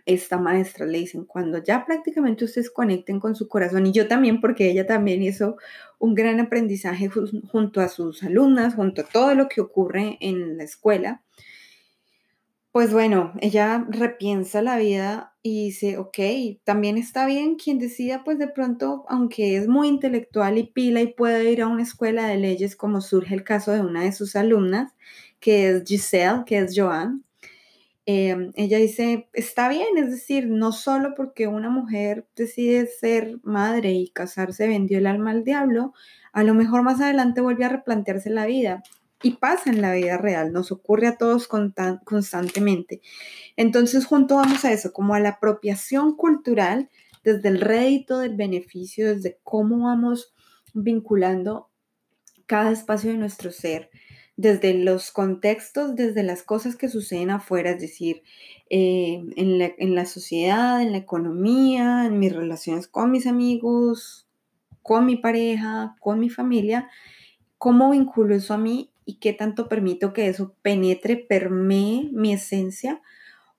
esta 0.06 0.38
maestra. 0.38 0.86
Le 0.86 0.98
dicen, 0.98 1.25
cuando 1.25 1.62
ya 1.62 1.84
prácticamente 1.84 2.44
ustedes 2.44 2.70
conecten 2.70 3.20
con 3.20 3.34
su 3.34 3.48
corazón 3.48 3.86
y 3.86 3.92
yo 3.92 4.08
también, 4.08 4.40
porque 4.40 4.70
ella 4.70 4.86
también 4.86 5.22
hizo 5.22 5.56
un 5.98 6.14
gran 6.14 6.40
aprendizaje 6.40 7.08
junto 7.08 7.80
a 7.80 7.88
sus 7.88 8.22
alumnas, 8.22 8.75
junto 8.75 9.02
a 9.02 9.04
todo 9.04 9.34
lo 9.34 9.48
que 9.48 9.60
ocurre 9.60 10.16
en 10.20 10.56
la 10.56 10.64
escuela. 10.64 11.22
Pues 12.76 12.92
bueno, 12.92 13.32
ella 13.40 13.86
repiensa 13.88 14.60
la 14.60 14.76
vida 14.76 15.34
y 15.42 15.64
dice, 15.64 15.96
ok, 15.96 16.18
también 16.62 16.98
está 16.98 17.25
bien 17.25 17.56
quien 17.56 17.78
decida, 17.78 18.22
pues 18.22 18.38
de 18.38 18.48
pronto, 18.48 19.06
aunque 19.08 19.56
es 19.56 19.66
muy 19.66 19.88
intelectual 19.88 20.58
y 20.58 20.64
pila 20.64 21.00
y 21.00 21.14
puede 21.14 21.50
ir 21.50 21.62
a 21.62 21.68
una 21.68 21.84
escuela 21.84 22.26
de 22.26 22.36
leyes, 22.36 22.76
como 22.76 23.00
surge 23.00 23.34
el 23.34 23.44
caso 23.44 23.72
de 23.72 23.80
una 23.80 24.02
de 24.02 24.12
sus 24.12 24.36
alumnas, 24.36 24.92
que 25.40 25.70
es 25.70 25.84
Giselle, 25.86 26.42
que 26.44 26.58
es 26.58 26.75
Joan. 26.76 27.25
Em, 28.08 28.52
ella 28.54 28.78
dice, 28.78 29.28
está 29.32 29.68
bien, 29.68 29.98
es 29.98 30.10
decir, 30.10 30.46
no 30.46 30.70
solo 30.70 31.14
porque 31.16 31.48
una 31.48 31.70
mujer 31.70 32.28
decide 32.36 32.86
ser 32.86 33.40
madre 33.42 33.92
y 33.94 34.10
casarse 34.10 34.68
vendió 34.68 34.98
el 34.98 35.08
alma 35.08 35.32
al 35.32 35.42
diablo, 35.42 35.92
a 36.32 36.44
lo 36.44 36.54
mejor 36.54 36.82
más 36.82 37.00
adelante 37.00 37.40
vuelve 37.40 37.64
a 37.64 37.68
replantearse 37.68 38.30
la 38.30 38.46
vida 38.46 38.84
y 39.22 39.32
pasa 39.32 39.70
en 39.70 39.82
la 39.82 39.92
vida 39.92 40.18
real, 40.18 40.52
nos 40.52 40.70
ocurre 40.70 41.08
a 41.08 41.16
todos 41.16 41.48
constantemente. 41.48 43.00
Entonces, 43.56 44.06
junto 44.06 44.36
vamos 44.36 44.64
a 44.64 44.72
eso, 44.72 44.92
como 44.92 45.14
a 45.14 45.20
la 45.20 45.30
apropiación 45.30 46.14
cultural, 46.14 46.90
desde 47.25 47.48
el 47.48 47.60
rédito 47.60 48.20
del 48.20 48.36
beneficio, 48.36 49.12
desde 49.12 49.40
cómo 49.42 49.86
vamos 49.86 50.32
vinculando 50.75 51.70
cada 52.46 52.70
espacio 52.70 53.10
de 53.10 53.18
nuestro 53.18 53.50
ser, 53.50 53.90
desde 54.37 54.75
los 54.75 55.11
contextos, 55.11 55.97
desde 55.97 56.23
las 56.23 56.43
cosas 56.43 56.76
que 56.76 56.88
suceden 56.88 57.31
afuera, 57.31 57.71
es 57.71 57.81
decir, 57.81 58.23
eh, 58.69 59.25
en, 59.37 59.59
la, 59.59 59.71
en 59.78 59.95
la 59.95 60.05
sociedad, 60.05 60.83
en 60.83 60.93
la 60.93 60.99
economía, 60.99 62.07
en 62.07 62.19
mis 62.19 62.35
relaciones 62.35 62.87
con 62.87 63.11
mis 63.11 63.26
amigos, 63.26 64.26
con 64.83 65.07
mi 65.07 65.16
pareja, 65.16 65.97
con 66.00 66.21
mi 66.21 66.28
familia, 66.28 66.88
cómo 67.59 67.90
vinculo 67.90 68.35
eso 68.35 68.55
a 68.55 68.59
mí 68.59 68.90
y 69.05 69.14
qué 69.14 69.33
tanto 69.33 69.69
permito 69.69 70.12
que 70.12 70.28
eso 70.28 70.55
penetre, 70.62 71.16
permee 71.16 72.11
mi 72.12 72.33
esencia, 72.33 73.00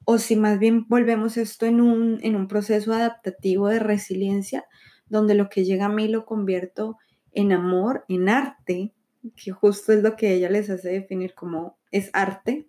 o 0.05 0.19
si 0.19 0.35
más 0.35 0.59
bien 0.59 0.85
volvemos 0.87 1.37
esto 1.37 1.65
en 1.65 1.81
un, 1.81 2.19
en 2.21 2.35
un 2.35 2.47
proceso 2.47 2.93
adaptativo 2.93 3.67
de 3.67 3.79
resiliencia, 3.79 4.65
donde 5.09 5.35
lo 5.35 5.49
que 5.49 5.65
llega 5.65 5.85
a 5.85 5.89
mí 5.89 6.07
lo 6.07 6.25
convierto 6.25 6.97
en 7.33 7.51
amor, 7.51 8.05
en 8.07 8.29
arte, 8.29 8.93
que 9.35 9.51
justo 9.51 9.93
es 9.93 10.03
lo 10.03 10.15
que 10.15 10.33
ella 10.33 10.49
les 10.49 10.69
hace 10.69 10.89
definir 10.89 11.33
como 11.33 11.77
es 11.91 12.09
arte, 12.13 12.67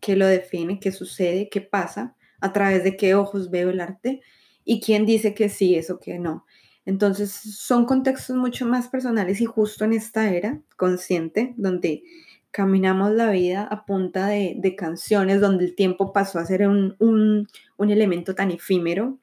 que 0.00 0.16
lo 0.16 0.26
define, 0.26 0.78
qué 0.80 0.92
sucede, 0.92 1.48
qué 1.48 1.60
pasa, 1.60 2.14
a 2.40 2.52
través 2.52 2.84
de 2.84 2.96
qué 2.96 3.14
ojos 3.14 3.50
veo 3.50 3.70
el 3.70 3.80
arte 3.80 4.20
y 4.64 4.80
quién 4.80 5.06
dice 5.06 5.34
que 5.34 5.48
sí, 5.48 5.74
eso 5.74 5.98
que 5.98 6.18
no. 6.18 6.44
Entonces 6.84 7.32
son 7.32 7.84
contextos 7.84 8.36
mucho 8.36 8.66
más 8.66 8.88
personales 8.88 9.40
y 9.40 9.44
justo 9.44 9.84
en 9.84 9.92
esta 9.92 10.30
era 10.30 10.60
consciente, 10.76 11.54
donde 11.56 12.04
caminamos 12.52 13.12
la 13.12 13.30
vida 13.30 13.64
a 13.64 13.84
punta 13.84 14.28
de, 14.28 14.74
canciones, 14.76 15.40
donde 15.40 15.64
el 15.64 15.74
tiempo 15.74 16.12
pasó 16.12 16.38
a 16.38 16.46
ser 16.46 16.66
un, 16.68 16.94
un 16.98 17.90
elemento 17.90 18.34
tan 18.34 18.50
efímero, 18.50 19.18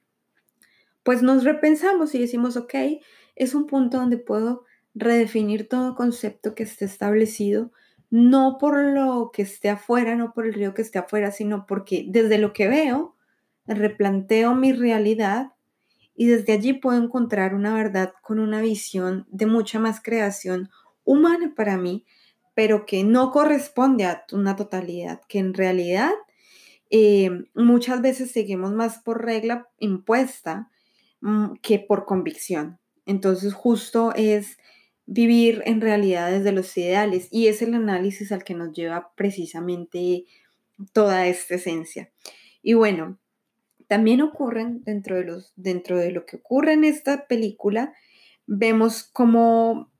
pues 1.03 1.21
nos 1.21 1.43
repensamos 1.43 2.15
y 2.15 2.19
decimos, 2.19 2.57
ok, 2.57 2.73
es 3.35 3.55
un 3.55 3.67
punto 3.67 3.97
donde 3.97 4.17
puedo 4.17 4.65
redefinir 4.95 5.67
todo 5.67 5.95
concepto 5.95 6.55
que 6.55 6.63
esté 6.63 6.85
establecido, 6.85 7.71
no 8.09 8.57
por 8.59 8.77
lo 8.77 9.31
que 9.33 9.41
esté 9.41 9.69
afuera, 9.69 10.15
no 10.15 10.33
por 10.33 10.45
el 10.45 10.53
río 10.53 10.73
que 10.73 10.83
esté 10.83 10.99
afuera, 10.99 11.31
sino 11.31 11.65
porque 11.65 12.05
desde 12.07 12.37
lo 12.37 12.53
que 12.53 12.67
veo, 12.67 13.15
replanteo 13.65 14.55
mi 14.55 14.73
realidad 14.73 15.53
y 16.15 16.27
desde 16.27 16.53
allí 16.53 16.73
puedo 16.73 17.01
encontrar 17.01 17.55
una 17.55 17.73
verdad 17.73 18.13
con 18.21 18.39
una 18.39 18.61
visión 18.61 19.25
de 19.31 19.47
mucha 19.47 19.79
más 19.79 20.01
creación 20.01 20.69
humana 21.03 21.53
para 21.55 21.77
mí, 21.77 22.05
pero 22.53 22.85
que 22.85 23.03
no 23.03 23.31
corresponde 23.31 24.05
a 24.05 24.25
una 24.31 24.55
totalidad, 24.55 25.21
que 25.27 25.39
en 25.39 25.53
realidad 25.53 26.11
eh, 26.91 27.31
muchas 27.55 28.01
veces 28.01 28.31
seguimos 28.31 28.71
más 28.73 28.99
por 28.99 29.25
regla 29.25 29.67
impuesta 29.79 30.69
mm, 31.21 31.53
que 31.61 31.79
por 31.79 32.05
convicción. 32.05 32.79
Entonces 33.07 33.53
justo 33.53 34.13
es 34.15 34.57
vivir 35.05 35.61
en 35.65 35.81
realidad 35.81 36.31
desde 36.31 36.51
los 36.51 36.75
ideales 36.77 37.27
y 37.31 37.47
es 37.47 37.61
el 37.61 37.73
análisis 37.73 38.31
al 38.31 38.43
que 38.43 38.53
nos 38.53 38.73
lleva 38.73 39.11
precisamente 39.15 40.25
toda 40.93 41.27
esta 41.27 41.55
esencia. 41.55 42.11
Y 42.61 42.73
bueno, 42.73 43.17
también 43.87 44.21
ocurren 44.21 44.83
dentro 44.83 45.17
de, 45.17 45.25
los, 45.25 45.53
dentro 45.55 45.97
de 45.97 46.11
lo 46.11 46.25
que 46.25 46.37
ocurre 46.37 46.73
en 46.73 46.83
esta 46.83 47.27
película, 47.27 47.93
vemos 48.45 49.03
cómo 49.03 49.91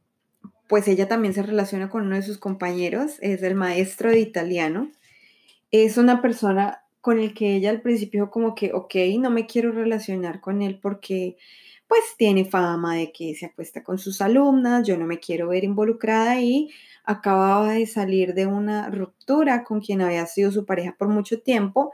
pues 0.67 0.87
ella 0.87 1.07
también 1.07 1.33
se 1.33 1.43
relaciona 1.43 1.89
con 1.89 2.03
uno 2.03 2.15
de 2.15 2.23
sus 2.23 2.37
compañeros, 2.37 3.17
es 3.21 3.43
el 3.43 3.53
maestro 3.53 4.09
de 4.09 4.19
italiano. 4.19 4.91
Es 5.71 5.97
una 5.97 6.21
persona 6.21 6.83
con 7.01 7.19
el 7.19 7.33
que 7.33 7.55
ella 7.55 7.69
al 7.69 7.81
principio 7.81 8.31
como 8.31 8.55
que, 8.55 8.71
ok, 8.73 8.95
no 9.19 9.29
me 9.29 9.45
quiero 9.45 9.71
relacionar 9.71 10.39
con 10.39 10.61
él 10.61 10.79
porque 10.81 11.37
pues 11.87 12.01
tiene 12.17 12.45
fama 12.45 12.95
de 12.95 13.11
que 13.11 13.35
se 13.35 13.45
acuesta 13.47 13.83
con 13.83 13.99
sus 13.99 14.21
alumnas, 14.21 14.87
yo 14.87 14.97
no 14.97 15.05
me 15.05 15.19
quiero 15.19 15.49
ver 15.49 15.63
involucrada 15.63 16.31
ahí. 16.31 16.69
Acababa 17.03 17.73
de 17.73 17.85
salir 17.85 18.33
de 18.33 18.45
una 18.47 18.89
ruptura 18.89 19.63
con 19.63 19.81
quien 19.81 20.01
había 20.01 20.25
sido 20.25 20.51
su 20.51 20.65
pareja 20.65 20.95
por 20.97 21.09
mucho 21.09 21.41
tiempo 21.41 21.91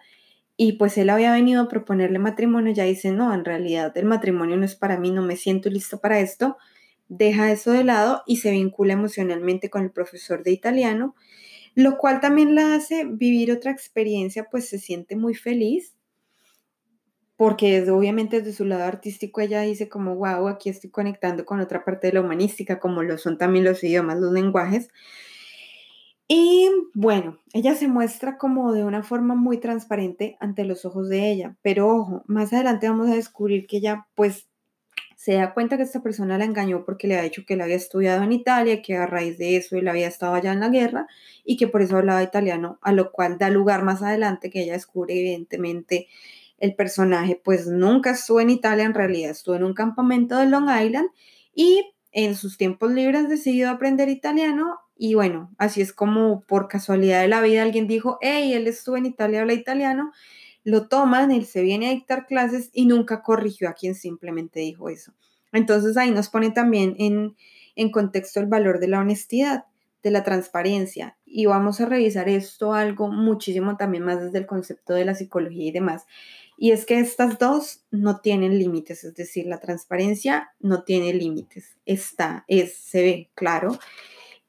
y 0.61 0.73
pues 0.73 0.97
él 0.97 1.09
había 1.09 1.31
venido 1.31 1.61
a 1.61 1.67
proponerle 1.69 2.19
matrimonio, 2.19 2.73
ya 2.73 2.83
dice, 2.83 3.11
no, 3.11 3.33
en 3.33 3.45
realidad 3.45 3.97
el 3.97 4.03
matrimonio 4.03 4.57
no 4.57 4.65
es 4.65 4.75
para 4.75 4.99
mí, 4.99 5.09
no 5.09 5.21
me 5.21 5.37
siento 5.37 5.69
listo 5.69 6.01
para 6.01 6.19
esto, 6.19 6.57
deja 7.07 7.49
eso 7.49 7.71
de 7.71 7.85
lado 7.85 8.23
y 8.27 8.37
se 8.37 8.51
vincula 8.51 8.91
emocionalmente 8.91 9.69
con 9.69 9.83
el 9.83 9.91
profesor 9.91 10.43
de 10.43 10.51
italiano, 10.51 11.15
lo 11.75 11.97
cual 11.97 12.19
también 12.19 12.55
la 12.55 12.75
hace 12.75 13.05
vivir 13.05 13.53
otra 13.53 13.71
experiencia, 13.71 14.47
pues 14.51 14.67
se 14.67 14.79
siente 14.79 15.15
muy 15.15 15.33
feliz, 15.33 15.95
porque 17.39 17.89
obviamente 17.89 18.41
desde 18.41 18.51
su 18.51 18.65
lado 18.65 18.83
artístico 18.83 19.39
ella 19.39 19.61
dice 19.61 19.87
como, 19.87 20.13
wow, 20.15 20.49
aquí 20.49 20.67
estoy 20.67 20.89
conectando 20.89 21.45
con 21.45 21.61
otra 21.61 21.85
parte 21.85 22.07
de 22.07 22.13
la 22.13 22.19
humanística, 22.19 22.81
como 22.81 23.01
lo 23.01 23.17
son 23.17 23.37
también 23.37 23.63
los 23.63 23.81
idiomas, 23.81 24.19
los 24.19 24.33
lenguajes, 24.33 24.89
y 26.27 26.69
bueno, 26.93 27.39
ella 27.53 27.75
se 27.75 27.87
muestra 27.87 28.37
como 28.37 28.73
de 28.73 28.83
una 28.83 29.03
forma 29.03 29.35
muy 29.35 29.57
transparente 29.57 30.35
ante 30.41 30.65
los 30.65 30.83
ojos 30.83 31.07
de 31.07 31.31
ella, 31.31 31.55
pero 31.61 31.87
ojo, 31.87 32.23
más 32.27 32.51
adelante 32.51 32.89
vamos 32.89 33.09
a 33.09 33.15
descubrir 33.15 33.67
que 33.67 33.77
ella 33.77 34.05
pues 34.15 34.49
se 35.15 35.35
da 35.35 35.53
cuenta 35.53 35.77
que 35.77 35.83
esta 35.83 36.03
persona 36.03 36.37
la 36.37 36.43
engañó 36.43 36.83
porque 36.83 37.07
le 37.07 37.17
ha 37.17 37.21
dicho 37.21 37.45
que 37.47 37.53
él 37.53 37.61
había 37.61 37.77
estudiado 37.77 38.21
en 38.21 38.33
Italia, 38.33 38.81
que 38.81 38.97
a 38.97 39.07
raíz 39.07 39.37
de 39.37 39.55
eso 39.55 39.77
él 39.77 39.87
había 39.87 40.09
estado 40.09 40.33
allá 40.33 40.51
en 40.51 40.59
la 40.59 40.67
guerra 40.67 41.07
y 41.45 41.55
que 41.55 41.69
por 41.69 41.81
eso 41.81 41.95
hablaba 41.95 42.21
italiano, 42.21 42.79
a 42.81 42.91
lo 42.91 43.13
cual 43.13 43.37
da 43.37 43.49
lugar 43.49 43.83
más 43.83 44.03
adelante 44.03 44.49
que 44.49 44.63
ella 44.63 44.73
descubre 44.73 45.17
evidentemente 45.17 46.07
el 46.59 46.75
personaje 46.75 47.39
pues 47.43 47.67
nunca 47.67 48.11
estuvo 48.11 48.41
en 48.41 48.49
Italia, 48.49 48.85
en 48.85 48.93
realidad 48.93 49.31
estuvo 49.31 49.55
en 49.55 49.63
un 49.63 49.73
campamento 49.73 50.37
de 50.37 50.47
Long 50.47 50.69
Island 50.69 51.09
y 51.53 51.93
en 52.11 52.35
sus 52.35 52.57
tiempos 52.57 52.91
libres 52.91 53.29
decidió 53.29 53.69
aprender 53.69 54.09
italiano 54.09 54.79
y 54.95 55.15
bueno, 55.15 55.51
así 55.57 55.81
es 55.81 55.93
como 55.93 56.41
por 56.41 56.67
casualidad 56.67 57.21
de 57.21 57.27
la 57.29 57.41
vida 57.41 57.63
alguien 57.63 57.87
dijo, 57.87 58.17
hey, 58.21 58.53
él 58.53 58.67
estuvo 58.67 58.97
en 58.97 59.05
Italia, 59.05 59.41
habla 59.41 59.53
italiano 59.53 60.11
lo 60.63 60.87
toman, 60.87 61.31
él 61.31 61.45
se 61.45 61.61
viene 61.61 61.87
a 61.87 61.91
dictar 61.91 62.25
clases 62.25 62.69
y 62.73 62.85
nunca 62.85 63.21
corrigió 63.21 63.69
a 63.69 63.73
quien 63.73 63.95
simplemente 63.95 64.59
dijo 64.59 64.89
eso. 64.89 65.13
Entonces 65.51 65.97
ahí 65.97 66.11
nos 66.11 66.29
pone 66.29 66.51
también 66.51 66.95
en, 66.99 67.35
en 67.75 67.91
contexto 67.91 68.39
el 68.39 68.47
valor 68.47 68.79
de 68.79 68.87
la 68.87 68.99
honestidad, 68.99 69.65
de 70.03 70.11
la 70.11 70.23
transparencia. 70.23 71.17
Y 71.31 71.45
vamos 71.45 71.79
a 71.79 71.85
revisar 71.85 72.27
esto 72.27 72.73
algo 72.73 73.11
muchísimo 73.11 73.77
también 73.77 74.03
más 74.03 74.21
desde 74.21 74.39
el 74.39 74.47
concepto 74.47 74.93
de 74.93 75.05
la 75.05 75.15
psicología 75.15 75.67
y 75.67 75.71
demás. 75.71 76.05
Y 76.57 76.71
es 76.71 76.85
que 76.85 76.99
estas 76.99 77.39
dos 77.39 77.85
no 77.91 78.19
tienen 78.19 78.57
límites, 78.59 79.03
es 79.03 79.15
decir, 79.15 79.45
la 79.45 79.59
transparencia 79.59 80.51
no 80.59 80.83
tiene 80.83 81.13
límites, 81.13 81.77
está, 81.85 82.43
es, 82.47 82.73
se 82.75 83.01
ve 83.01 83.29
claro. 83.33 83.79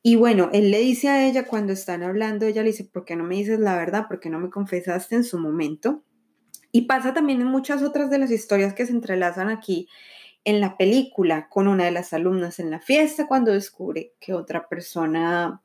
Y 0.02 0.16
bueno, 0.16 0.50
él 0.52 0.70
le 0.70 0.80
dice 0.80 1.08
a 1.08 1.28
ella 1.28 1.46
cuando 1.46 1.72
están 1.72 2.02
hablando, 2.02 2.46
ella 2.46 2.62
le 2.62 2.70
dice, 2.70 2.84
¿por 2.84 3.04
qué 3.04 3.14
no 3.14 3.24
me 3.24 3.36
dices 3.36 3.60
la 3.60 3.76
verdad? 3.76 4.08
¿Por 4.08 4.18
qué 4.18 4.30
no 4.30 4.40
me 4.40 4.50
confesaste 4.50 5.14
en 5.14 5.24
su 5.24 5.38
momento? 5.38 6.02
Y 6.72 6.82
pasa 6.82 7.12
también 7.12 7.42
en 7.42 7.48
muchas 7.48 7.82
otras 7.82 8.10
de 8.10 8.18
las 8.18 8.30
historias 8.30 8.74
que 8.74 8.86
se 8.86 8.92
entrelazan 8.92 9.48
aquí 9.48 9.88
en 10.44 10.60
la 10.60 10.76
película 10.76 11.48
con 11.48 11.68
una 11.68 11.84
de 11.84 11.90
las 11.90 12.12
alumnas 12.12 12.58
en 12.58 12.70
la 12.70 12.80
fiesta 12.80 13.26
cuando 13.26 13.52
descubre 13.52 14.14
que 14.20 14.32
otra 14.32 14.68
persona 14.68 15.62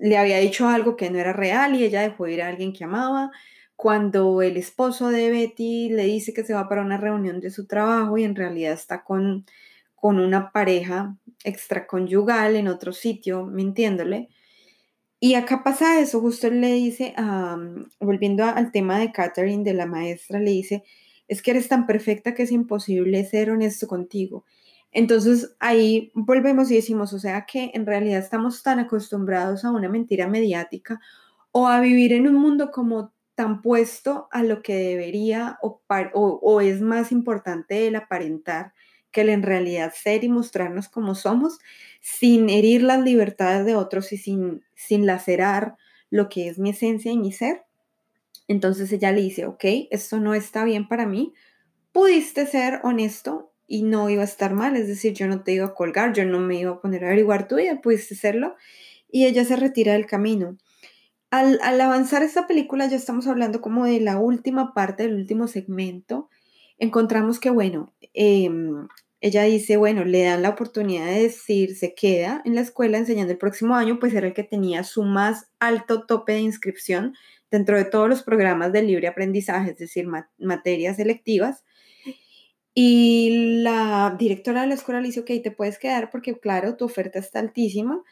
le 0.00 0.16
había 0.16 0.38
dicho 0.38 0.66
algo 0.66 0.96
que 0.96 1.10
no 1.10 1.18
era 1.18 1.32
real 1.32 1.74
y 1.76 1.84
ella 1.84 2.02
dejó 2.02 2.26
ir 2.26 2.42
a 2.42 2.48
alguien 2.48 2.72
que 2.72 2.84
amaba. 2.84 3.30
Cuando 3.76 4.42
el 4.42 4.56
esposo 4.56 5.08
de 5.08 5.30
Betty 5.30 5.90
le 5.90 6.04
dice 6.04 6.32
que 6.34 6.44
se 6.44 6.54
va 6.54 6.68
para 6.68 6.82
una 6.82 6.96
reunión 6.96 7.40
de 7.40 7.50
su 7.50 7.66
trabajo 7.66 8.18
y 8.18 8.24
en 8.24 8.34
realidad 8.34 8.72
está 8.72 9.04
con, 9.04 9.46
con 9.94 10.18
una 10.18 10.52
pareja 10.52 11.16
extraconyugal 11.44 12.56
en 12.56 12.68
otro 12.68 12.92
sitio, 12.92 13.46
mintiéndole. 13.46 14.28
Y 15.20 15.34
acá 15.34 15.62
pasa 15.62 16.00
eso, 16.00 16.20
justo 16.20 16.46
él 16.46 16.62
le 16.62 16.72
dice, 16.72 17.14
volviendo 18.00 18.44
al 18.44 18.72
tema 18.72 18.98
de 18.98 19.12
Catherine, 19.12 19.64
de 19.64 19.74
la 19.74 19.84
maestra, 19.84 20.40
le 20.40 20.50
dice, 20.50 20.82
es 21.28 21.42
que 21.42 21.50
eres 21.50 21.68
tan 21.68 21.86
perfecta 21.86 22.34
que 22.34 22.44
es 22.44 22.52
imposible 22.52 23.22
ser 23.24 23.50
honesto 23.50 23.86
contigo. 23.86 24.46
Entonces 24.92 25.54
ahí 25.60 26.10
volvemos 26.14 26.70
y 26.70 26.76
decimos, 26.76 27.12
o 27.12 27.18
sea 27.18 27.46
que 27.46 27.70
en 27.74 27.86
realidad 27.86 28.18
estamos 28.18 28.62
tan 28.62 28.80
acostumbrados 28.80 29.64
a 29.64 29.70
una 29.70 29.88
mentira 29.88 30.26
mediática 30.26 31.00
o 31.52 31.68
a 31.68 31.80
vivir 31.80 32.12
en 32.12 32.26
un 32.26 32.34
mundo 32.34 32.70
como 32.70 33.12
tan 33.34 33.62
puesto 33.62 34.28
a 34.32 34.42
lo 34.42 34.62
que 34.62 34.74
debería 34.74 35.58
o, 35.62 35.80
o 36.14 36.60
es 36.60 36.80
más 36.80 37.12
importante 37.12 37.86
el 37.86 37.96
aparentar 37.96 38.72
que 39.12 39.22
el 39.22 39.28
en 39.30 39.42
realidad 39.42 39.92
ser 39.94 40.24
y 40.24 40.28
mostrarnos 40.28 40.88
como 40.88 41.14
somos, 41.14 41.58
sin 42.00 42.48
herir 42.48 42.82
las 42.82 43.00
libertades 43.02 43.66
de 43.66 43.74
otros 43.74 44.12
y 44.12 44.18
sin, 44.18 44.64
sin 44.74 45.06
lacerar 45.06 45.76
lo 46.10 46.28
que 46.28 46.48
es 46.48 46.58
mi 46.58 46.70
esencia 46.70 47.10
y 47.12 47.18
mi 47.18 47.32
ser. 47.32 47.62
Entonces 48.46 48.92
ella 48.92 49.12
le 49.12 49.22
dice, 49.22 49.46
ok, 49.46 49.64
esto 49.90 50.20
no 50.20 50.34
está 50.34 50.64
bien 50.64 50.88
para 50.88 51.06
mí, 51.06 51.32
pudiste 51.92 52.46
ser 52.46 52.80
honesto 52.82 53.49
y 53.72 53.84
no 53.84 54.10
iba 54.10 54.22
a 54.22 54.24
estar 54.24 54.52
mal, 54.52 54.74
es 54.74 54.88
decir, 54.88 55.12
yo 55.12 55.28
no 55.28 55.44
te 55.44 55.52
iba 55.52 55.64
a 55.64 55.74
colgar, 55.74 56.12
yo 56.12 56.24
no 56.24 56.40
me 56.40 56.56
iba 56.56 56.72
a 56.72 56.80
poner 56.80 57.04
a 57.04 57.06
averiguar 57.06 57.46
tu 57.46 57.54
vida, 57.54 57.80
pudiste 57.80 58.16
serlo, 58.16 58.56
y 59.08 59.26
ella 59.26 59.44
se 59.44 59.54
retira 59.54 59.92
del 59.92 60.06
camino. 60.06 60.58
Al, 61.30 61.60
al, 61.62 61.80
avanzar 61.80 62.24
esta 62.24 62.48
película 62.48 62.88
ya 62.88 62.96
estamos 62.96 63.28
hablando 63.28 63.60
como 63.60 63.84
de 63.84 64.00
la 64.00 64.18
última 64.18 64.74
parte, 64.74 65.04
del 65.04 65.14
último 65.14 65.46
segmento, 65.46 66.28
encontramos 66.78 67.38
que, 67.38 67.50
bueno, 67.50 67.94
em, 68.12 68.88
ella 69.20 69.44
dice, 69.44 69.76
bueno, 69.76 70.04
le 70.04 70.24
dan 70.24 70.42
la 70.42 70.48
oportunidad 70.48 71.06
de 71.06 71.22
decir, 71.22 71.76
se 71.76 71.94
queda 71.94 72.42
en 72.44 72.56
la 72.56 72.62
escuela 72.62 72.98
enseñando 72.98 73.32
el 73.32 73.38
próximo 73.38 73.76
año, 73.76 74.00
pues 74.00 74.12
era 74.14 74.26
el 74.26 74.34
que 74.34 74.42
tenía 74.42 74.82
su 74.82 75.04
más 75.04 75.48
alto 75.60 76.06
tope 76.06 76.32
de 76.32 76.40
inscripción 76.40 77.14
dentro 77.52 77.76
de 77.76 77.84
todos 77.84 78.08
los 78.08 78.24
programas 78.24 78.72
de 78.72 78.82
libre 78.82 79.06
aprendizaje, 79.06 79.70
es 79.70 79.78
decir, 79.78 80.08
materias 80.38 80.96
selectivas. 80.96 81.62
Y 82.74 83.19
la 83.70 84.16
directora 84.18 84.62
de 84.62 84.68
la 84.68 84.74
escuela 84.74 85.00
le 85.00 85.08
dice, 85.08 85.20
ok, 85.20 85.30
te 85.42 85.50
puedes 85.50 85.78
quedar 85.78 86.10
porque, 86.10 86.38
claro, 86.38 86.76
tu 86.76 86.84
oferta 86.84 87.18
está 87.18 87.38
altísima, 87.40 88.02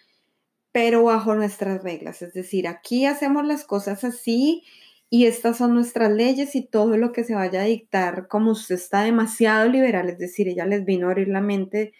pero 0.73 1.05
bajo 1.05 1.35
nuestras 1.35 1.83
reglas. 1.83 2.23
Es 2.23 2.35
decir, 2.35 2.69
aquí 2.69 3.07
hacemos 3.07 3.47
las 3.47 3.65
cosas 3.65 4.05
así 4.05 4.65
y 5.11 5.27
estas 5.27 5.59
son 5.59 5.75
nuestras 5.75 6.13
leyes 6.13 6.55
y 6.55 6.67
todo 6.67 6.97
lo 6.97 7.13
que 7.13 7.25
se 7.25 7.35
vaya 7.35 7.63
a 7.63 7.65
dictar, 7.65 8.29
como 8.29 8.53
usted 8.53 8.77
está 8.77 9.03
demasiado 9.03 9.69
liberal, 9.69 10.09
es 10.11 10.19
decir, 10.19 10.49
ella 10.49 10.67
les 10.67 10.85
vino 10.85 11.09
a 11.09 11.13
abrir 11.13 11.29
la 11.29 11.41
mente 11.41 11.93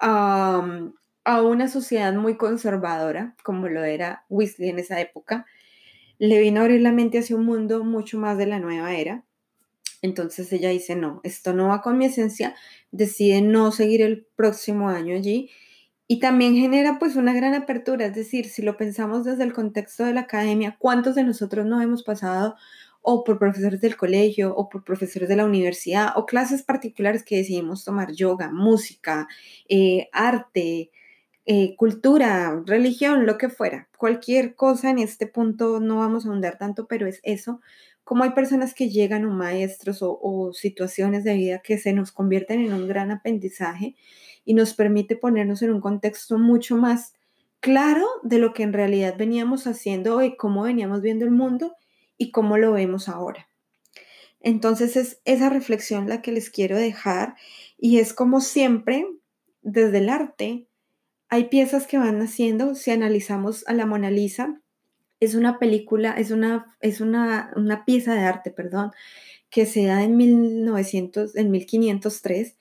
a, 0.00 0.90
a 1.24 1.42
una 1.42 1.68
sociedad 1.68 2.12
muy 2.14 2.36
conservadora, 2.36 3.36
como 3.44 3.68
lo 3.68 3.84
era 3.84 4.24
Weasley 4.28 4.70
en 4.70 4.80
esa 4.80 5.00
época, 5.00 5.46
le 6.18 6.40
vino 6.40 6.60
a 6.60 6.64
abrir 6.64 6.82
la 6.82 6.92
mente 6.92 7.18
hacia 7.18 7.36
un 7.36 7.46
mundo 7.46 7.84
mucho 7.84 8.18
más 8.18 8.38
de 8.38 8.46
la 8.46 8.58
nueva 8.60 8.94
era. 8.94 9.24
Entonces 10.04 10.52
ella 10.52 10.68
dice, 10.68 10.96
no, 10.96 11.22
esto 11.24 11.54
no 11.54 11.68
va 11.68 11.80
con 11.80 11.96
mi 11.96 12.04
esencia, 12.04 12.54
decide 12.92 13.40
no 13.40 13.72
seguir 13.72 14.02
el 14.02 14.26
próximo 14.36 14.90
año 14.90 15.16
allí 15.16 15.48
y 16.06 16.20
también 16.20 16.54
genera 16.54 16.98
pues 16.98 17.16
una 17.16 17.32
gran 17.32 17.54
apertura, 17.54 18.04
es 18.04 18.14
decir, 18.14 18.50
si 18.50 18.60
lo 18.60 18.76
pensamos 18.76 19.24
desde 19.24 19.44
el 19.44 19.54
contexto 19.54 20.04
de 20.04 20.12
la 20.12 20.20
academia, 20.20 20.76
¿cuántos 20.78 21.14
de 21.14 21.24
nosotros 21.24 21.64
no 21.64 21.80
hemos 21.80 22.02
pasado 22.02 22.54
o 23.00 23.24
por 23.24 23.38
profesores 23.38 23.80
del 23.80 23.96
colegio 23.96 24.54
o 24.54 24.68
por 24.68 24.84
profesores 24.84 25.26
de 25.30 25.36
la 25.36 25.46
universidad 25.46 26.12
o 26.16 26.26
clases 26.26 26.62
particulares 26.62 27.24
que 27.24 27.38
decidimos 27.38 27.82
tomar 27.82 28.12
yoga, 28.12 28.50
música, 28.52 29.26
eh, 29.70 30.10
arte, 30.12 30.90
eh, 31.46 31.76
cultura, 31.76 32.62
religión, 32.66 33.24
lo 33.24 33.38
que 33.38 33.48
fuera, 33.48 33.88
cualquier 33.96 34.54
cosa 34.54 34.90
en 34.90 34.98
este 34.98 35.26
punto 35.26 35.80
no 35.80 35.96
vamos 35.96 36.26
a 36.26 36.28
ahondar 36.28 36.58
tanto, 36.58 36.86
pero 36.88 37.06
es 37.06 37.20
eso, 37.22 37.62
como 38.04 38.24
hay 38.24 38.30
personas 38.30 38.74
que 38.74 38.90
llegan 38.90 39.24
o 39.24 39.30
maestros 39.30 40.02
o, 40.02 40.18
o 40.22 40.52
situaciones 40.52 41.24
de 41.24 41.34
vida 41.34 41.58
que 41.60 41.78
se 41.78 41.92
nos 41.92 42.12
convierten 42.12 42.60
en 42.60 42.72
un 42.72 42.86
gran 42.86 43.10
aprendizaje 43.10 43.96
y 44.44 44.54
nos 44.54 44.74
permite 44.74 45.16
ponernos 45.16 45.62
en 45.62 45.72
un 45.72 45.80
contexto 45.80 46.38
mucho 46.38 46.76
más 46.76 47.14
claro 47.60 48.06
de 48.22 48.38
lo 48.38 48.52
que 48.52 48.62
en 48.62 48.74
realidad 48.74 49.16
veníamos 49.16 49.66
haciendo 49.66 50.22
y 50.22 50.36
cómo 50.36 50.64
veníamos 50.64 51.00
viendo 51.00 51.24
el 51.24 51.30
mundo 51.30 51.74
y 52.18 52.30
cómo 52.30 52.58
lo 52.58 52.72
vemos 52.72 53.08
ahora. 53.08 53.48
Entonces 54.40 54.96
es 54.96 55.22
esa 55.24 55.48
reflexión 55.48 56.06
la 56.06 56.20
que 56.20 56.30
les 56.30 56.50
quiero 56.50 56.76
dejar 56.76 57.36
y 57.78 57.98
es 57.98 58.12
como 58.12 58.42
siempre, 58.42 59.06
desde 59.62 59.98
el 59.98 60.10
arte, 60.10 60.66
hay 61.30 61.44
piezas 61.44 61.86
que 61.86 61.96
van 61.96 62.18
naciendo, 62.18 62.74
si 62.74 62.90
analizamos 62.90 63.66
a 63.66 63.72
la 63.72 63.86
Mona 63.86 64.10
Lisa, 64.10 64.60
es 65.24 65.34
una 65.34 65.58
película, 65.58 66.12
es 66.12 66.30
una, 66.30 66.76
es 66.80 67.00
una, 67.00 67.52
una 67.56 67.84
pieza 67.84 68.14
de 68.14 68.20
arte, 68.20 68.50
perdón, 68.50 68.92
que 69.50 69.66
se 69.66 69.84
da 69.86 70.02
en 70.02 70.16
1900, 70.16 71.36
en 71.36 71.50
1503 71.50 72.56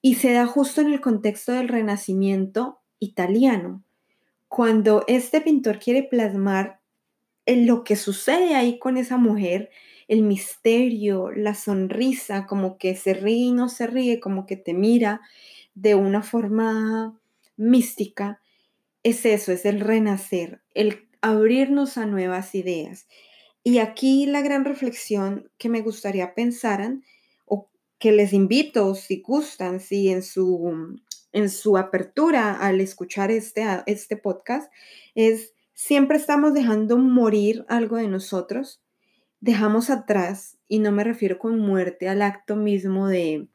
y 0.00 0.14
se 0.14 0.32
da 0.32 0.46
justo 0.46 0.80
en 0.80 0.92
el 0.92 1.00
contexto 1.00 1.52
del 1.52 1.68
Renacimiento 1.68 2.80
italiano, 3.00 3.82
cuando 4.48 5.04
este 5.08 5.40
pintor 5.40 5.78
quiere 5.78 6.02
plasmar 6.02 6.80
en 7.46 7.66
lo 7.66 7.84
que 7.84 7.96
sucede 7.96 8.54
ahí 8.54 8.78
con 8.78 8.96
esa 8.96 9.16
mujer, 9.16 9.70
el 10.06 10.22
misterio, 10.22 11.30
la 11.30 11.54
sonrisa, 11.54 12.46
como 12.46 12.78
que 12.78 12.96
se 12.96 13.14
ríe 13.14 13.46
y 13.46 13.52
no 13.52 13.68
se 13.68 13.86
ríe, 13.86 14.20
como 14.20 14.46
que 14.46 14.56
te 14.56 14.74
mira 14.74 15.20
de 15.74 15.94
una 15.94 16.22
forma 16.22 17.18
mística, 17.56 18.40
es 19.02 19.24
eso, 19.26 19.52
es 19.52 19.64
el 19.64 19.80
renacer, 19.80 20.60
el 20.74 21.07
abrirnos 21.20 21.98
a 21.98 22.06
nuevas 22.06 22.54
ideas. 22.54 23.06
Y 23.62 23.78
aquí 23.78 24.26
la 24.26 24.40
gran 24.40 24.64
reflexión 24.64 25.50
que 25.58 25.68
me 25.68 25.82
gustaría 25.82 26.34
pensaran 26.34 27.04
que 27.98 28.12
les 28.12 28.32
invito, 28.32 28.94
si 28.94 29.20
gustan, 29.20 29.80
si 29.80 30.08
en 30.08 30.22
su, 30.22 31.00
en 31.32 31.50
su 31.50 31.76
apertura 31.76 32.52
al 32.52 32.80
escuchar 32.80 33.30
este, 33.30 33.64
este 33.86 34.16
podcast, 34.16 34.72
es 35.14 35.52
siempre 35.74 36.16
estamos 36.16 36.54
dejando 36.54 36.96
morir 36.96 37.64
algo 37.68 37.96
de 37.96 38.08
nosotros, 38.08 38.80
dejamos 39.40 39.90
atrás, 39.90 40.58
y 40.68 40.78
no 40.78 40.92
me 40.92 41.04
refiero 41.04 41.38
con 41.38 41.58
muerte 41.58 42.08
al 42.08 42.22
acto 42.22 42.56
mismo 42.56 43.08
de, 43.08 43.48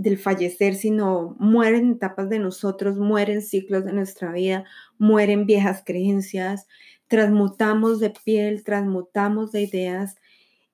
del 0.00 0.18
fallecer, 0.18 0.74
sino 0.74 1.36
mueren 1.38 1.92
etapas 1.92 2.30
de 2.30 2.38
nosotros, 2.38 2.96
mueren 2.96 3.42
ciclos 3.42 3.84
de 3.84 3.92
nuestra 3.92 4.32
vida, 4.32 4.64
mueren 4.98 5.44
viejas 5.44 5.82
creencias, 5.84 6.66
transmutamos 7.06 8.00
de 8.00 8.10
piel, 8.10 8.64
transmutamos 8.64 9.52
de 9.52 9.62
ideas, 9.62 10.16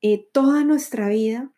eh, 0.01 0.29
toda 0.33 0.63
nuestra 0.63 1.09
vida 1.09 1.51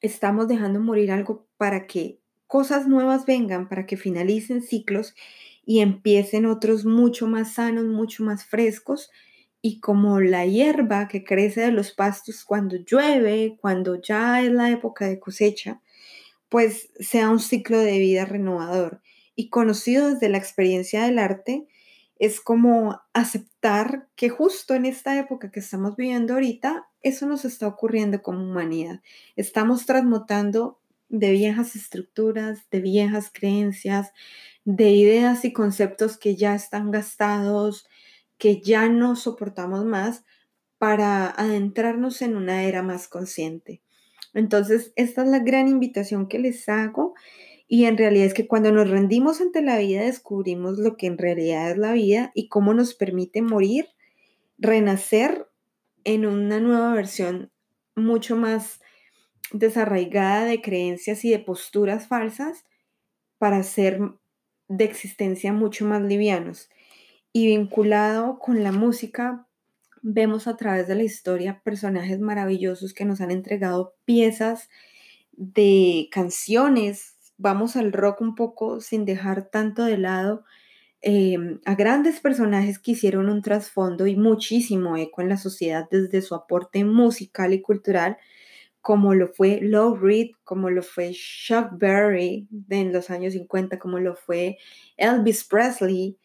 estamos 0.00 0.48
dejando 0.48 0.80
morir 0.80 1.12
algo 1.12 1.46
para 1.56 1.86
que 1.86 2.18
cosas 2.46 2.88
nuevas 2.88 3.24
vengan, 3.24 3.68
para 3.68 3.86
que 3.86 3.96
finalicen 3.96 4.62
ciclos 4.62 5.14
y 5.64 5.80
empiecen 5.80 6.46
otros 6.46 6.84
mucho 6.84 7.28
más 7.28 7.54
sanos, 7.54 7.84
mucho 7.84 8.24
más 8.24 8.44
frescos. 8.44 9.10
Y 9.62 9.80
como 9.80 10.20
la 10.20 10.46
hierba 10.46 11.08
que 11.08 11.24
crece 11.24 11.60
de 11.60 11.72
los 11.72 11.92
pastos 11.92 12.44
cuando 12.44 12.76
llueve, 12.76 13.56
cuando 13.60 14.00
ya 14.00 14.42
es 14.42 14.52
la 14.52 14.70
época 14.70 15.06
de 15.06 15.18
cosecha, 15.18 15.80
pues 16.48 16.90
sea 17.00 17.30
un 17.30 17.40
ciclo 17.40 17.78
de 17.78 17.98
vida 17.98 18.24
renovador. 18.24 19.02
Y 19.34 19.50
conocido 19.50 20.10
desde 20.10 20.28
la 20.28 20.38
experiencia 20.38 21.04
del 21.04 21.18
arte, 21.18 21.66
es 22.18 22.40
como 22.40 23.00
aceptar 23.12 24.08
que 24.16 24.30
justo 24.30 24.74
en 24.74 24.86
esta 24.86 25.18
época 25.18 25.50
que 25.50 25.60
estamos 25.60 25.96
viviendo 25.96 26.34
ahorita, 26.34 26.86
eso 27.02 27.26
nos 27.26 27.44
está 27.44 27.66
ocurriendo 27.66 28.22
como 28.22 28.42
humanidad. 28.42 29.02
Estamos 29.36 29.84
transmutando 29.84 30.80
de 31.08 31.30
viejas 31.32 31.76
estructuras, 31.76 32.68
de 32.70 32.80
viejas 32.80 33.30
creencias, 33.32 34.12
de 34.64 34.90
ideas 34.90 35.44
y 35.44 35.52
conceptos 35.52 36.16
que 36.16 36.36
ya 36.36 36.54
están 36.54 36.90
gastados, 36.90 37.86
que 38.38 38.60
ya 38.60 38.88
no 38.88 39.14
soportamos 39.14 39.84
más, 39.84 40.24
para 40.78 41.28
adentrarnos 41.30 42.20
en 42.22 42.36
una 42.36 42.64
era 42.64 42.82
más 42.82 43.08
consciente. 43.08 43.82
Entonces, 44.34 44.92
esta 44.96 45.22
es 45.22 45.28
la 45.28 45.38
gran 45.38 45.68
invitación 45.68 46.28
que 46.28 46.38
les 46.38 46.68
hago 46.68 47.14
y 47.68 47.86
en 47.86 47.96
realidad 47.96 48.26
es 48.26 48.34
que 48.34 48.46
cuando 48.46 48.70
nos 48.70 48.88
rendimos 48.88 49.40
ante 49.40 49.60
la 49.60 49.78
vida 49.78 50.02
descubrimos 50.02 50.78
lo 50.78 50.96
que 50.96 51.06
en 51.06 51.18
realidad 51.18 51.70
es 51.70 51.78
la 51.78 51.92
vida 51.92 52.30
y 52.34 52.48
cómo 52.48 52.74
nos 52.74 52.94
permite 52.94 53.42
morir, 53.42 53.88
renacer 54.58 55.48
en 56.04 56.26
una 56.26 56.60
nueva 56.60 56.94
versión 56.94 57.50
mucho 57.96 58.36
más 58.36 58.80
desarraigada 59.52 60.44
de 60.44 60.60
creencias 60.60 61.24
y 61.24 61.30
de 61.30 61.38
posturas 61.38 62.06
falsas 62.06 62.64
para 63.38 63.62
ser 63.62 64.00
de 64.68 64.84
existencia 64.84 65.52
mucho 65.52 65.84
más 65.84 66.02
livianos. 66.02 66.68
Y 67.32 67.48
vinculado 67.48 68.38
con 68.38 68.62
la 68.62 68.72
música, 68.72 69.45
vemos 70.08 70.46
a 70.46 70.56
través 70.56 70.86
de 70.86 70.94
la 70.94 71.02
historia 71.02 71.60
personajes 71.64 72.20
maravillosos 72.20 72.94
que 72.94 73.04
nos 73.04 73.20
han 73.20 73.32
entregado 73.32 73.96
piezas 74.04 74.70
de 75.32 76.08
canciones. 76.12 77.16
Vamos 77.38 77.74
al 77.74 77.92
rock 77.92 78.20
un 78.20 78.36
poco 78.36 78.80
sin 78.80 79.04
dejar 79.04 79.50
tanto 79.50 79.82
de 79.84 79.98
lado 79.98 80.44
em, 81.00 81.58
a 81.64 81.74
grandes 81.74 82.20
personajes 82.20 82.78
que 82.78 82.92
hicieron 82.92 83.28
un 83.28 83.42
trasfondo 83.42 84.06
y 84.06 84.14
muchísimo 84.14 84.96
eco 84.96 85.22
en 85.22 85.28
la 85.28 85.36
sociedad 85.38 85.88
desde 85.90 86.22
su 86.22 86.36
aporte 86.36 86.84
musical 86.84 87.52
y 87.52 87.60
cultural, 87.60 88.16
como 88.80 89.12
lo 89.12 89.26
fue 89.26 89.58
Lou 89.60 89.96
Reed, 89.96 90.30
como 90.44 90.70
lo 90.70 90.82
fue 90.84 91.10
Chuck 91.14 91.70
Berry 91.72 92.46
en 92.70 92.92
los 92.92 93.10
años 93.10 93.32
50, 93.32 93.80
como 93.80 93.98
lo 93.98 94.14
fue 94.14 94.56
Elvis 94.96 95.42
Presley, 95.42 96.16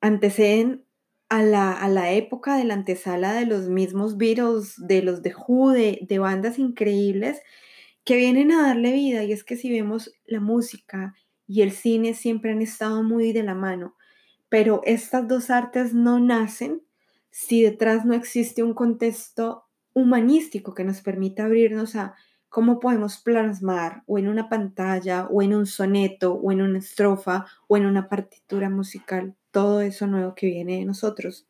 anteceden 0.00 0.84
a 1.32 1.42
la, 1.42 1.72
a 1.72 1.88
la 1.88 2.12
época 2.12 2.58
de 2.58 2.64
la 2.64 2.74
antesala 2.74 3.32
de 3.32 3.46
los 3.46 3.70
mismos 3.70 4.18
Beatles, 4.18 4.74
de 4.76 5.00
los 5.00 5.22
de 5.22 5.34
Who, 5.34 5.70
de, 5.70 6.00
de 6.02 6.18
bandas 6.18 6.58
increíbles 6.58 7.40
que 8.04 8.16
vienen 8.16 8.52
a 8.52 8.66
darle 8.66 8.92
vida. 8.92 9.24
Y 9.24 9.32
es 9.32 9.42
que 9.42 9.56
si 9.56 9.70
vemos 9.72 10.12
la 10.26 10.40
música 10.40 11.14
y 11.46 11.62
el 11.62 11.70
cine 11.70 12.12
siempre 12.12 12.52
han 12.52 12.60
estado 12.60 13.02
muy 13.02 13.32
de 13.32 13.44
la 13.44 13.54
mano, 13.54 13.96
pero 14.50 14.82
estas 14.84 15.26
dos 15.26 15.48
artes 15.48 15.94
no 15.94 16.20
nacen 16.20 16.82
si 17.30 17.62
detrás 17.62 18.04
no 18.04 18.12
existe 18.12 18.62
un 18.62 18.74
contexto 18.74 19.64
humanístico 19.94 20.74
que 20.74 20.84
nos 20.84 21.00
permita 21.00 21.46
abrirnos 21.46 21.96
a 21.96 22.14
cómo 22.50 22.78
podemos 22.78 23.16
plasmar 23.16 24.02
o 24.04 24.18
en 24.18 24.28
una 24.28 24.50
pantalla 24.50 25.28
o 25.30 25.40
en 25.40 25.54
un 25.54 25.64
soneto 25.64 26.34
o 26.34 26.52
en 26.52 26.60
una 26.60 26.78
estrofa 26.78 27.46
o 27.68 27.78
en 27.78 27.86
una 27.86 28.10
partitura 28.10 28.68
musical 28.68 29.34
todo 29.52 29.80
eso 29.80 30.08
nuevo 30.08 30.34
que 30.34 30.46
viene 30.46 30.78
de 30.78 30.84
nosotros. 30.84 31.46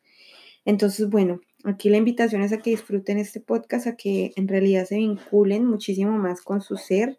Entonces, 0.65 1.09
bueno, 1.09 1.41
Aquí 1.65 1.89
la 1.89 1.95
invitación 1.95 2.41
es 2.41 2.51
a 2.51 2.57
que 2.57 2.71
disfruten 2.71 3.17
este 3.17 3.39
podcast, 3.39 3.87
a 3.87 3.95
que 3.95 4.33
en 4.35 4.49
realidad 4.49 4.85
se 4.85 4.97
vinculen 4.97 5.65
muchísimo 5.65 6.11
más 6.17 6.41
con 6.41 6.61
su 6.61 6.75
ser, 6.75 7.17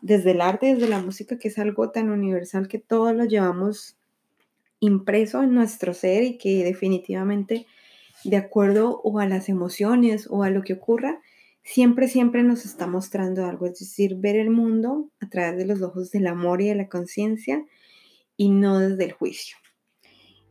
desde 0.00 0.30
el 0.30 0.40
arte, 0.40 0.74
desde 0.74 0.88
la 0.88 1.02
música, 1.02 1.38
que 1.38 1.48
es 1.48 1.58
algo 1.58 1.90
tan 1.90 2.08
universal 2.08 2.66
que 2.66 2.78
todos 2.78 3.14
lo 3.14 3.26
llevamos 3.26 3.96
impreso 4.80 5.42
en 5.42 5.54
nuestro 5.54 5.92
ser 5.92 6.24
y 6.24 6.38
que 6.38 6.64
definitivamente 6.64 7.66
de 8.24 8.36
acuerdo 8.38 9.02
o 9.04 9.18
a 9.18 9.26
las 9.26 9.50
emociones 9.50 10.28
o 10.30 10.44
a 10.44 10.50
lo 10.50 10.62
que 10.62 10.74
ocurra, 10.74 11.20
siempre, 11.62 12.08
siempre 12.08 12.42
nos 12.42 12.64
está 12.64 12.86
mostrando 12.86 13.44
algo, 13.44 13.66
es 13.66 13.78
decir, 13.78 14.14
ver 14.16 14.36
el 14.36 14.48
mundo 14.48 15.10
a 15.20 15.28
través 15.28 15.58
de 15.58 15.66
los 15.66 15.82
ojos 15.82 16.10
del 16.10 16.26
amor 16.26 16.62
y 16.62 16.68
de 16.68 16.74
la 16.74 16.88
conciencia 16.88 17.62
y 18.38 18.48
no 18.48 18.78
desde 18.78 19.04
el 19.04 19.12
juicio. 19.12 19.58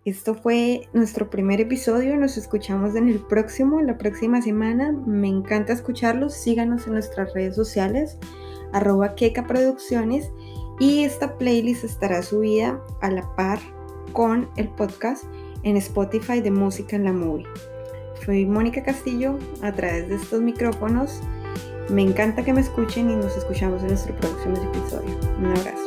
Esto 0.06 0.36
fue 0.36 0.90
nuestro 0.92 1.30
primer 1.30 1.62
episodio. 1.62 2.18
Nos 2.18 2.36
escuchamos 2.36 2.94
en 2.96 3.08
el 3.08 3.20
próximo, 3.20 3.82
la 3.82 3.98
próxima 3.98 4.42
semana. 4.42 4.92
Me 4.92 5.30
encanta 5.30 5.72
escucharlos. 5.72 6.34
Síganos 6.34 6.88
en 6.88 6.94
nuestras 6.94 7.34
redes 7.34 7.56
sociales, 7.56 8.18
arroba 8.74 9.16
Keka 9.16 9.48
Producciones. 9.48 10.30
Y 10.78 11.06
esta 11.06 11.38
playlist 11.38 11.86
estará 11.86 12.22
subida 12.22 12.82
a 13.02 13.12
la 13.12 13.34
par 13.36 13.60
con 14.12 14.50
el 14.58 14.68
podcast 14.68 15.24
en 15.64 15.78
Spotify 15.78 16.42
de 16.42 16.52
Música 16.52 16.98
en 16.98 17.06
la 17.06 17.14
Movie. 17.14 17.48
Soy 18.26 18.46
Mónica 18.46 18.84
Castillo 18.84 19.40
a 19.62 19.72
través 19.72 20.10
de 20.10 20.16
estos 20.16 20.42
micrófonos. 20.42 21.22
Me 21.90 22.02
encanta 22.02 22.44
que 22.44 22.52
me 22.52 22.62
escuchen 22.62 23.10
y 23.10 23.16
nos 23.16 23.38
escuchamos 23.38 23.82
en 23.84 23.90
nuestro 23.90 24.14
próximo 24.18 24.58
episodio. 24.58 25.18
Un 25.38 25.46
abrazo. 25.46 25.83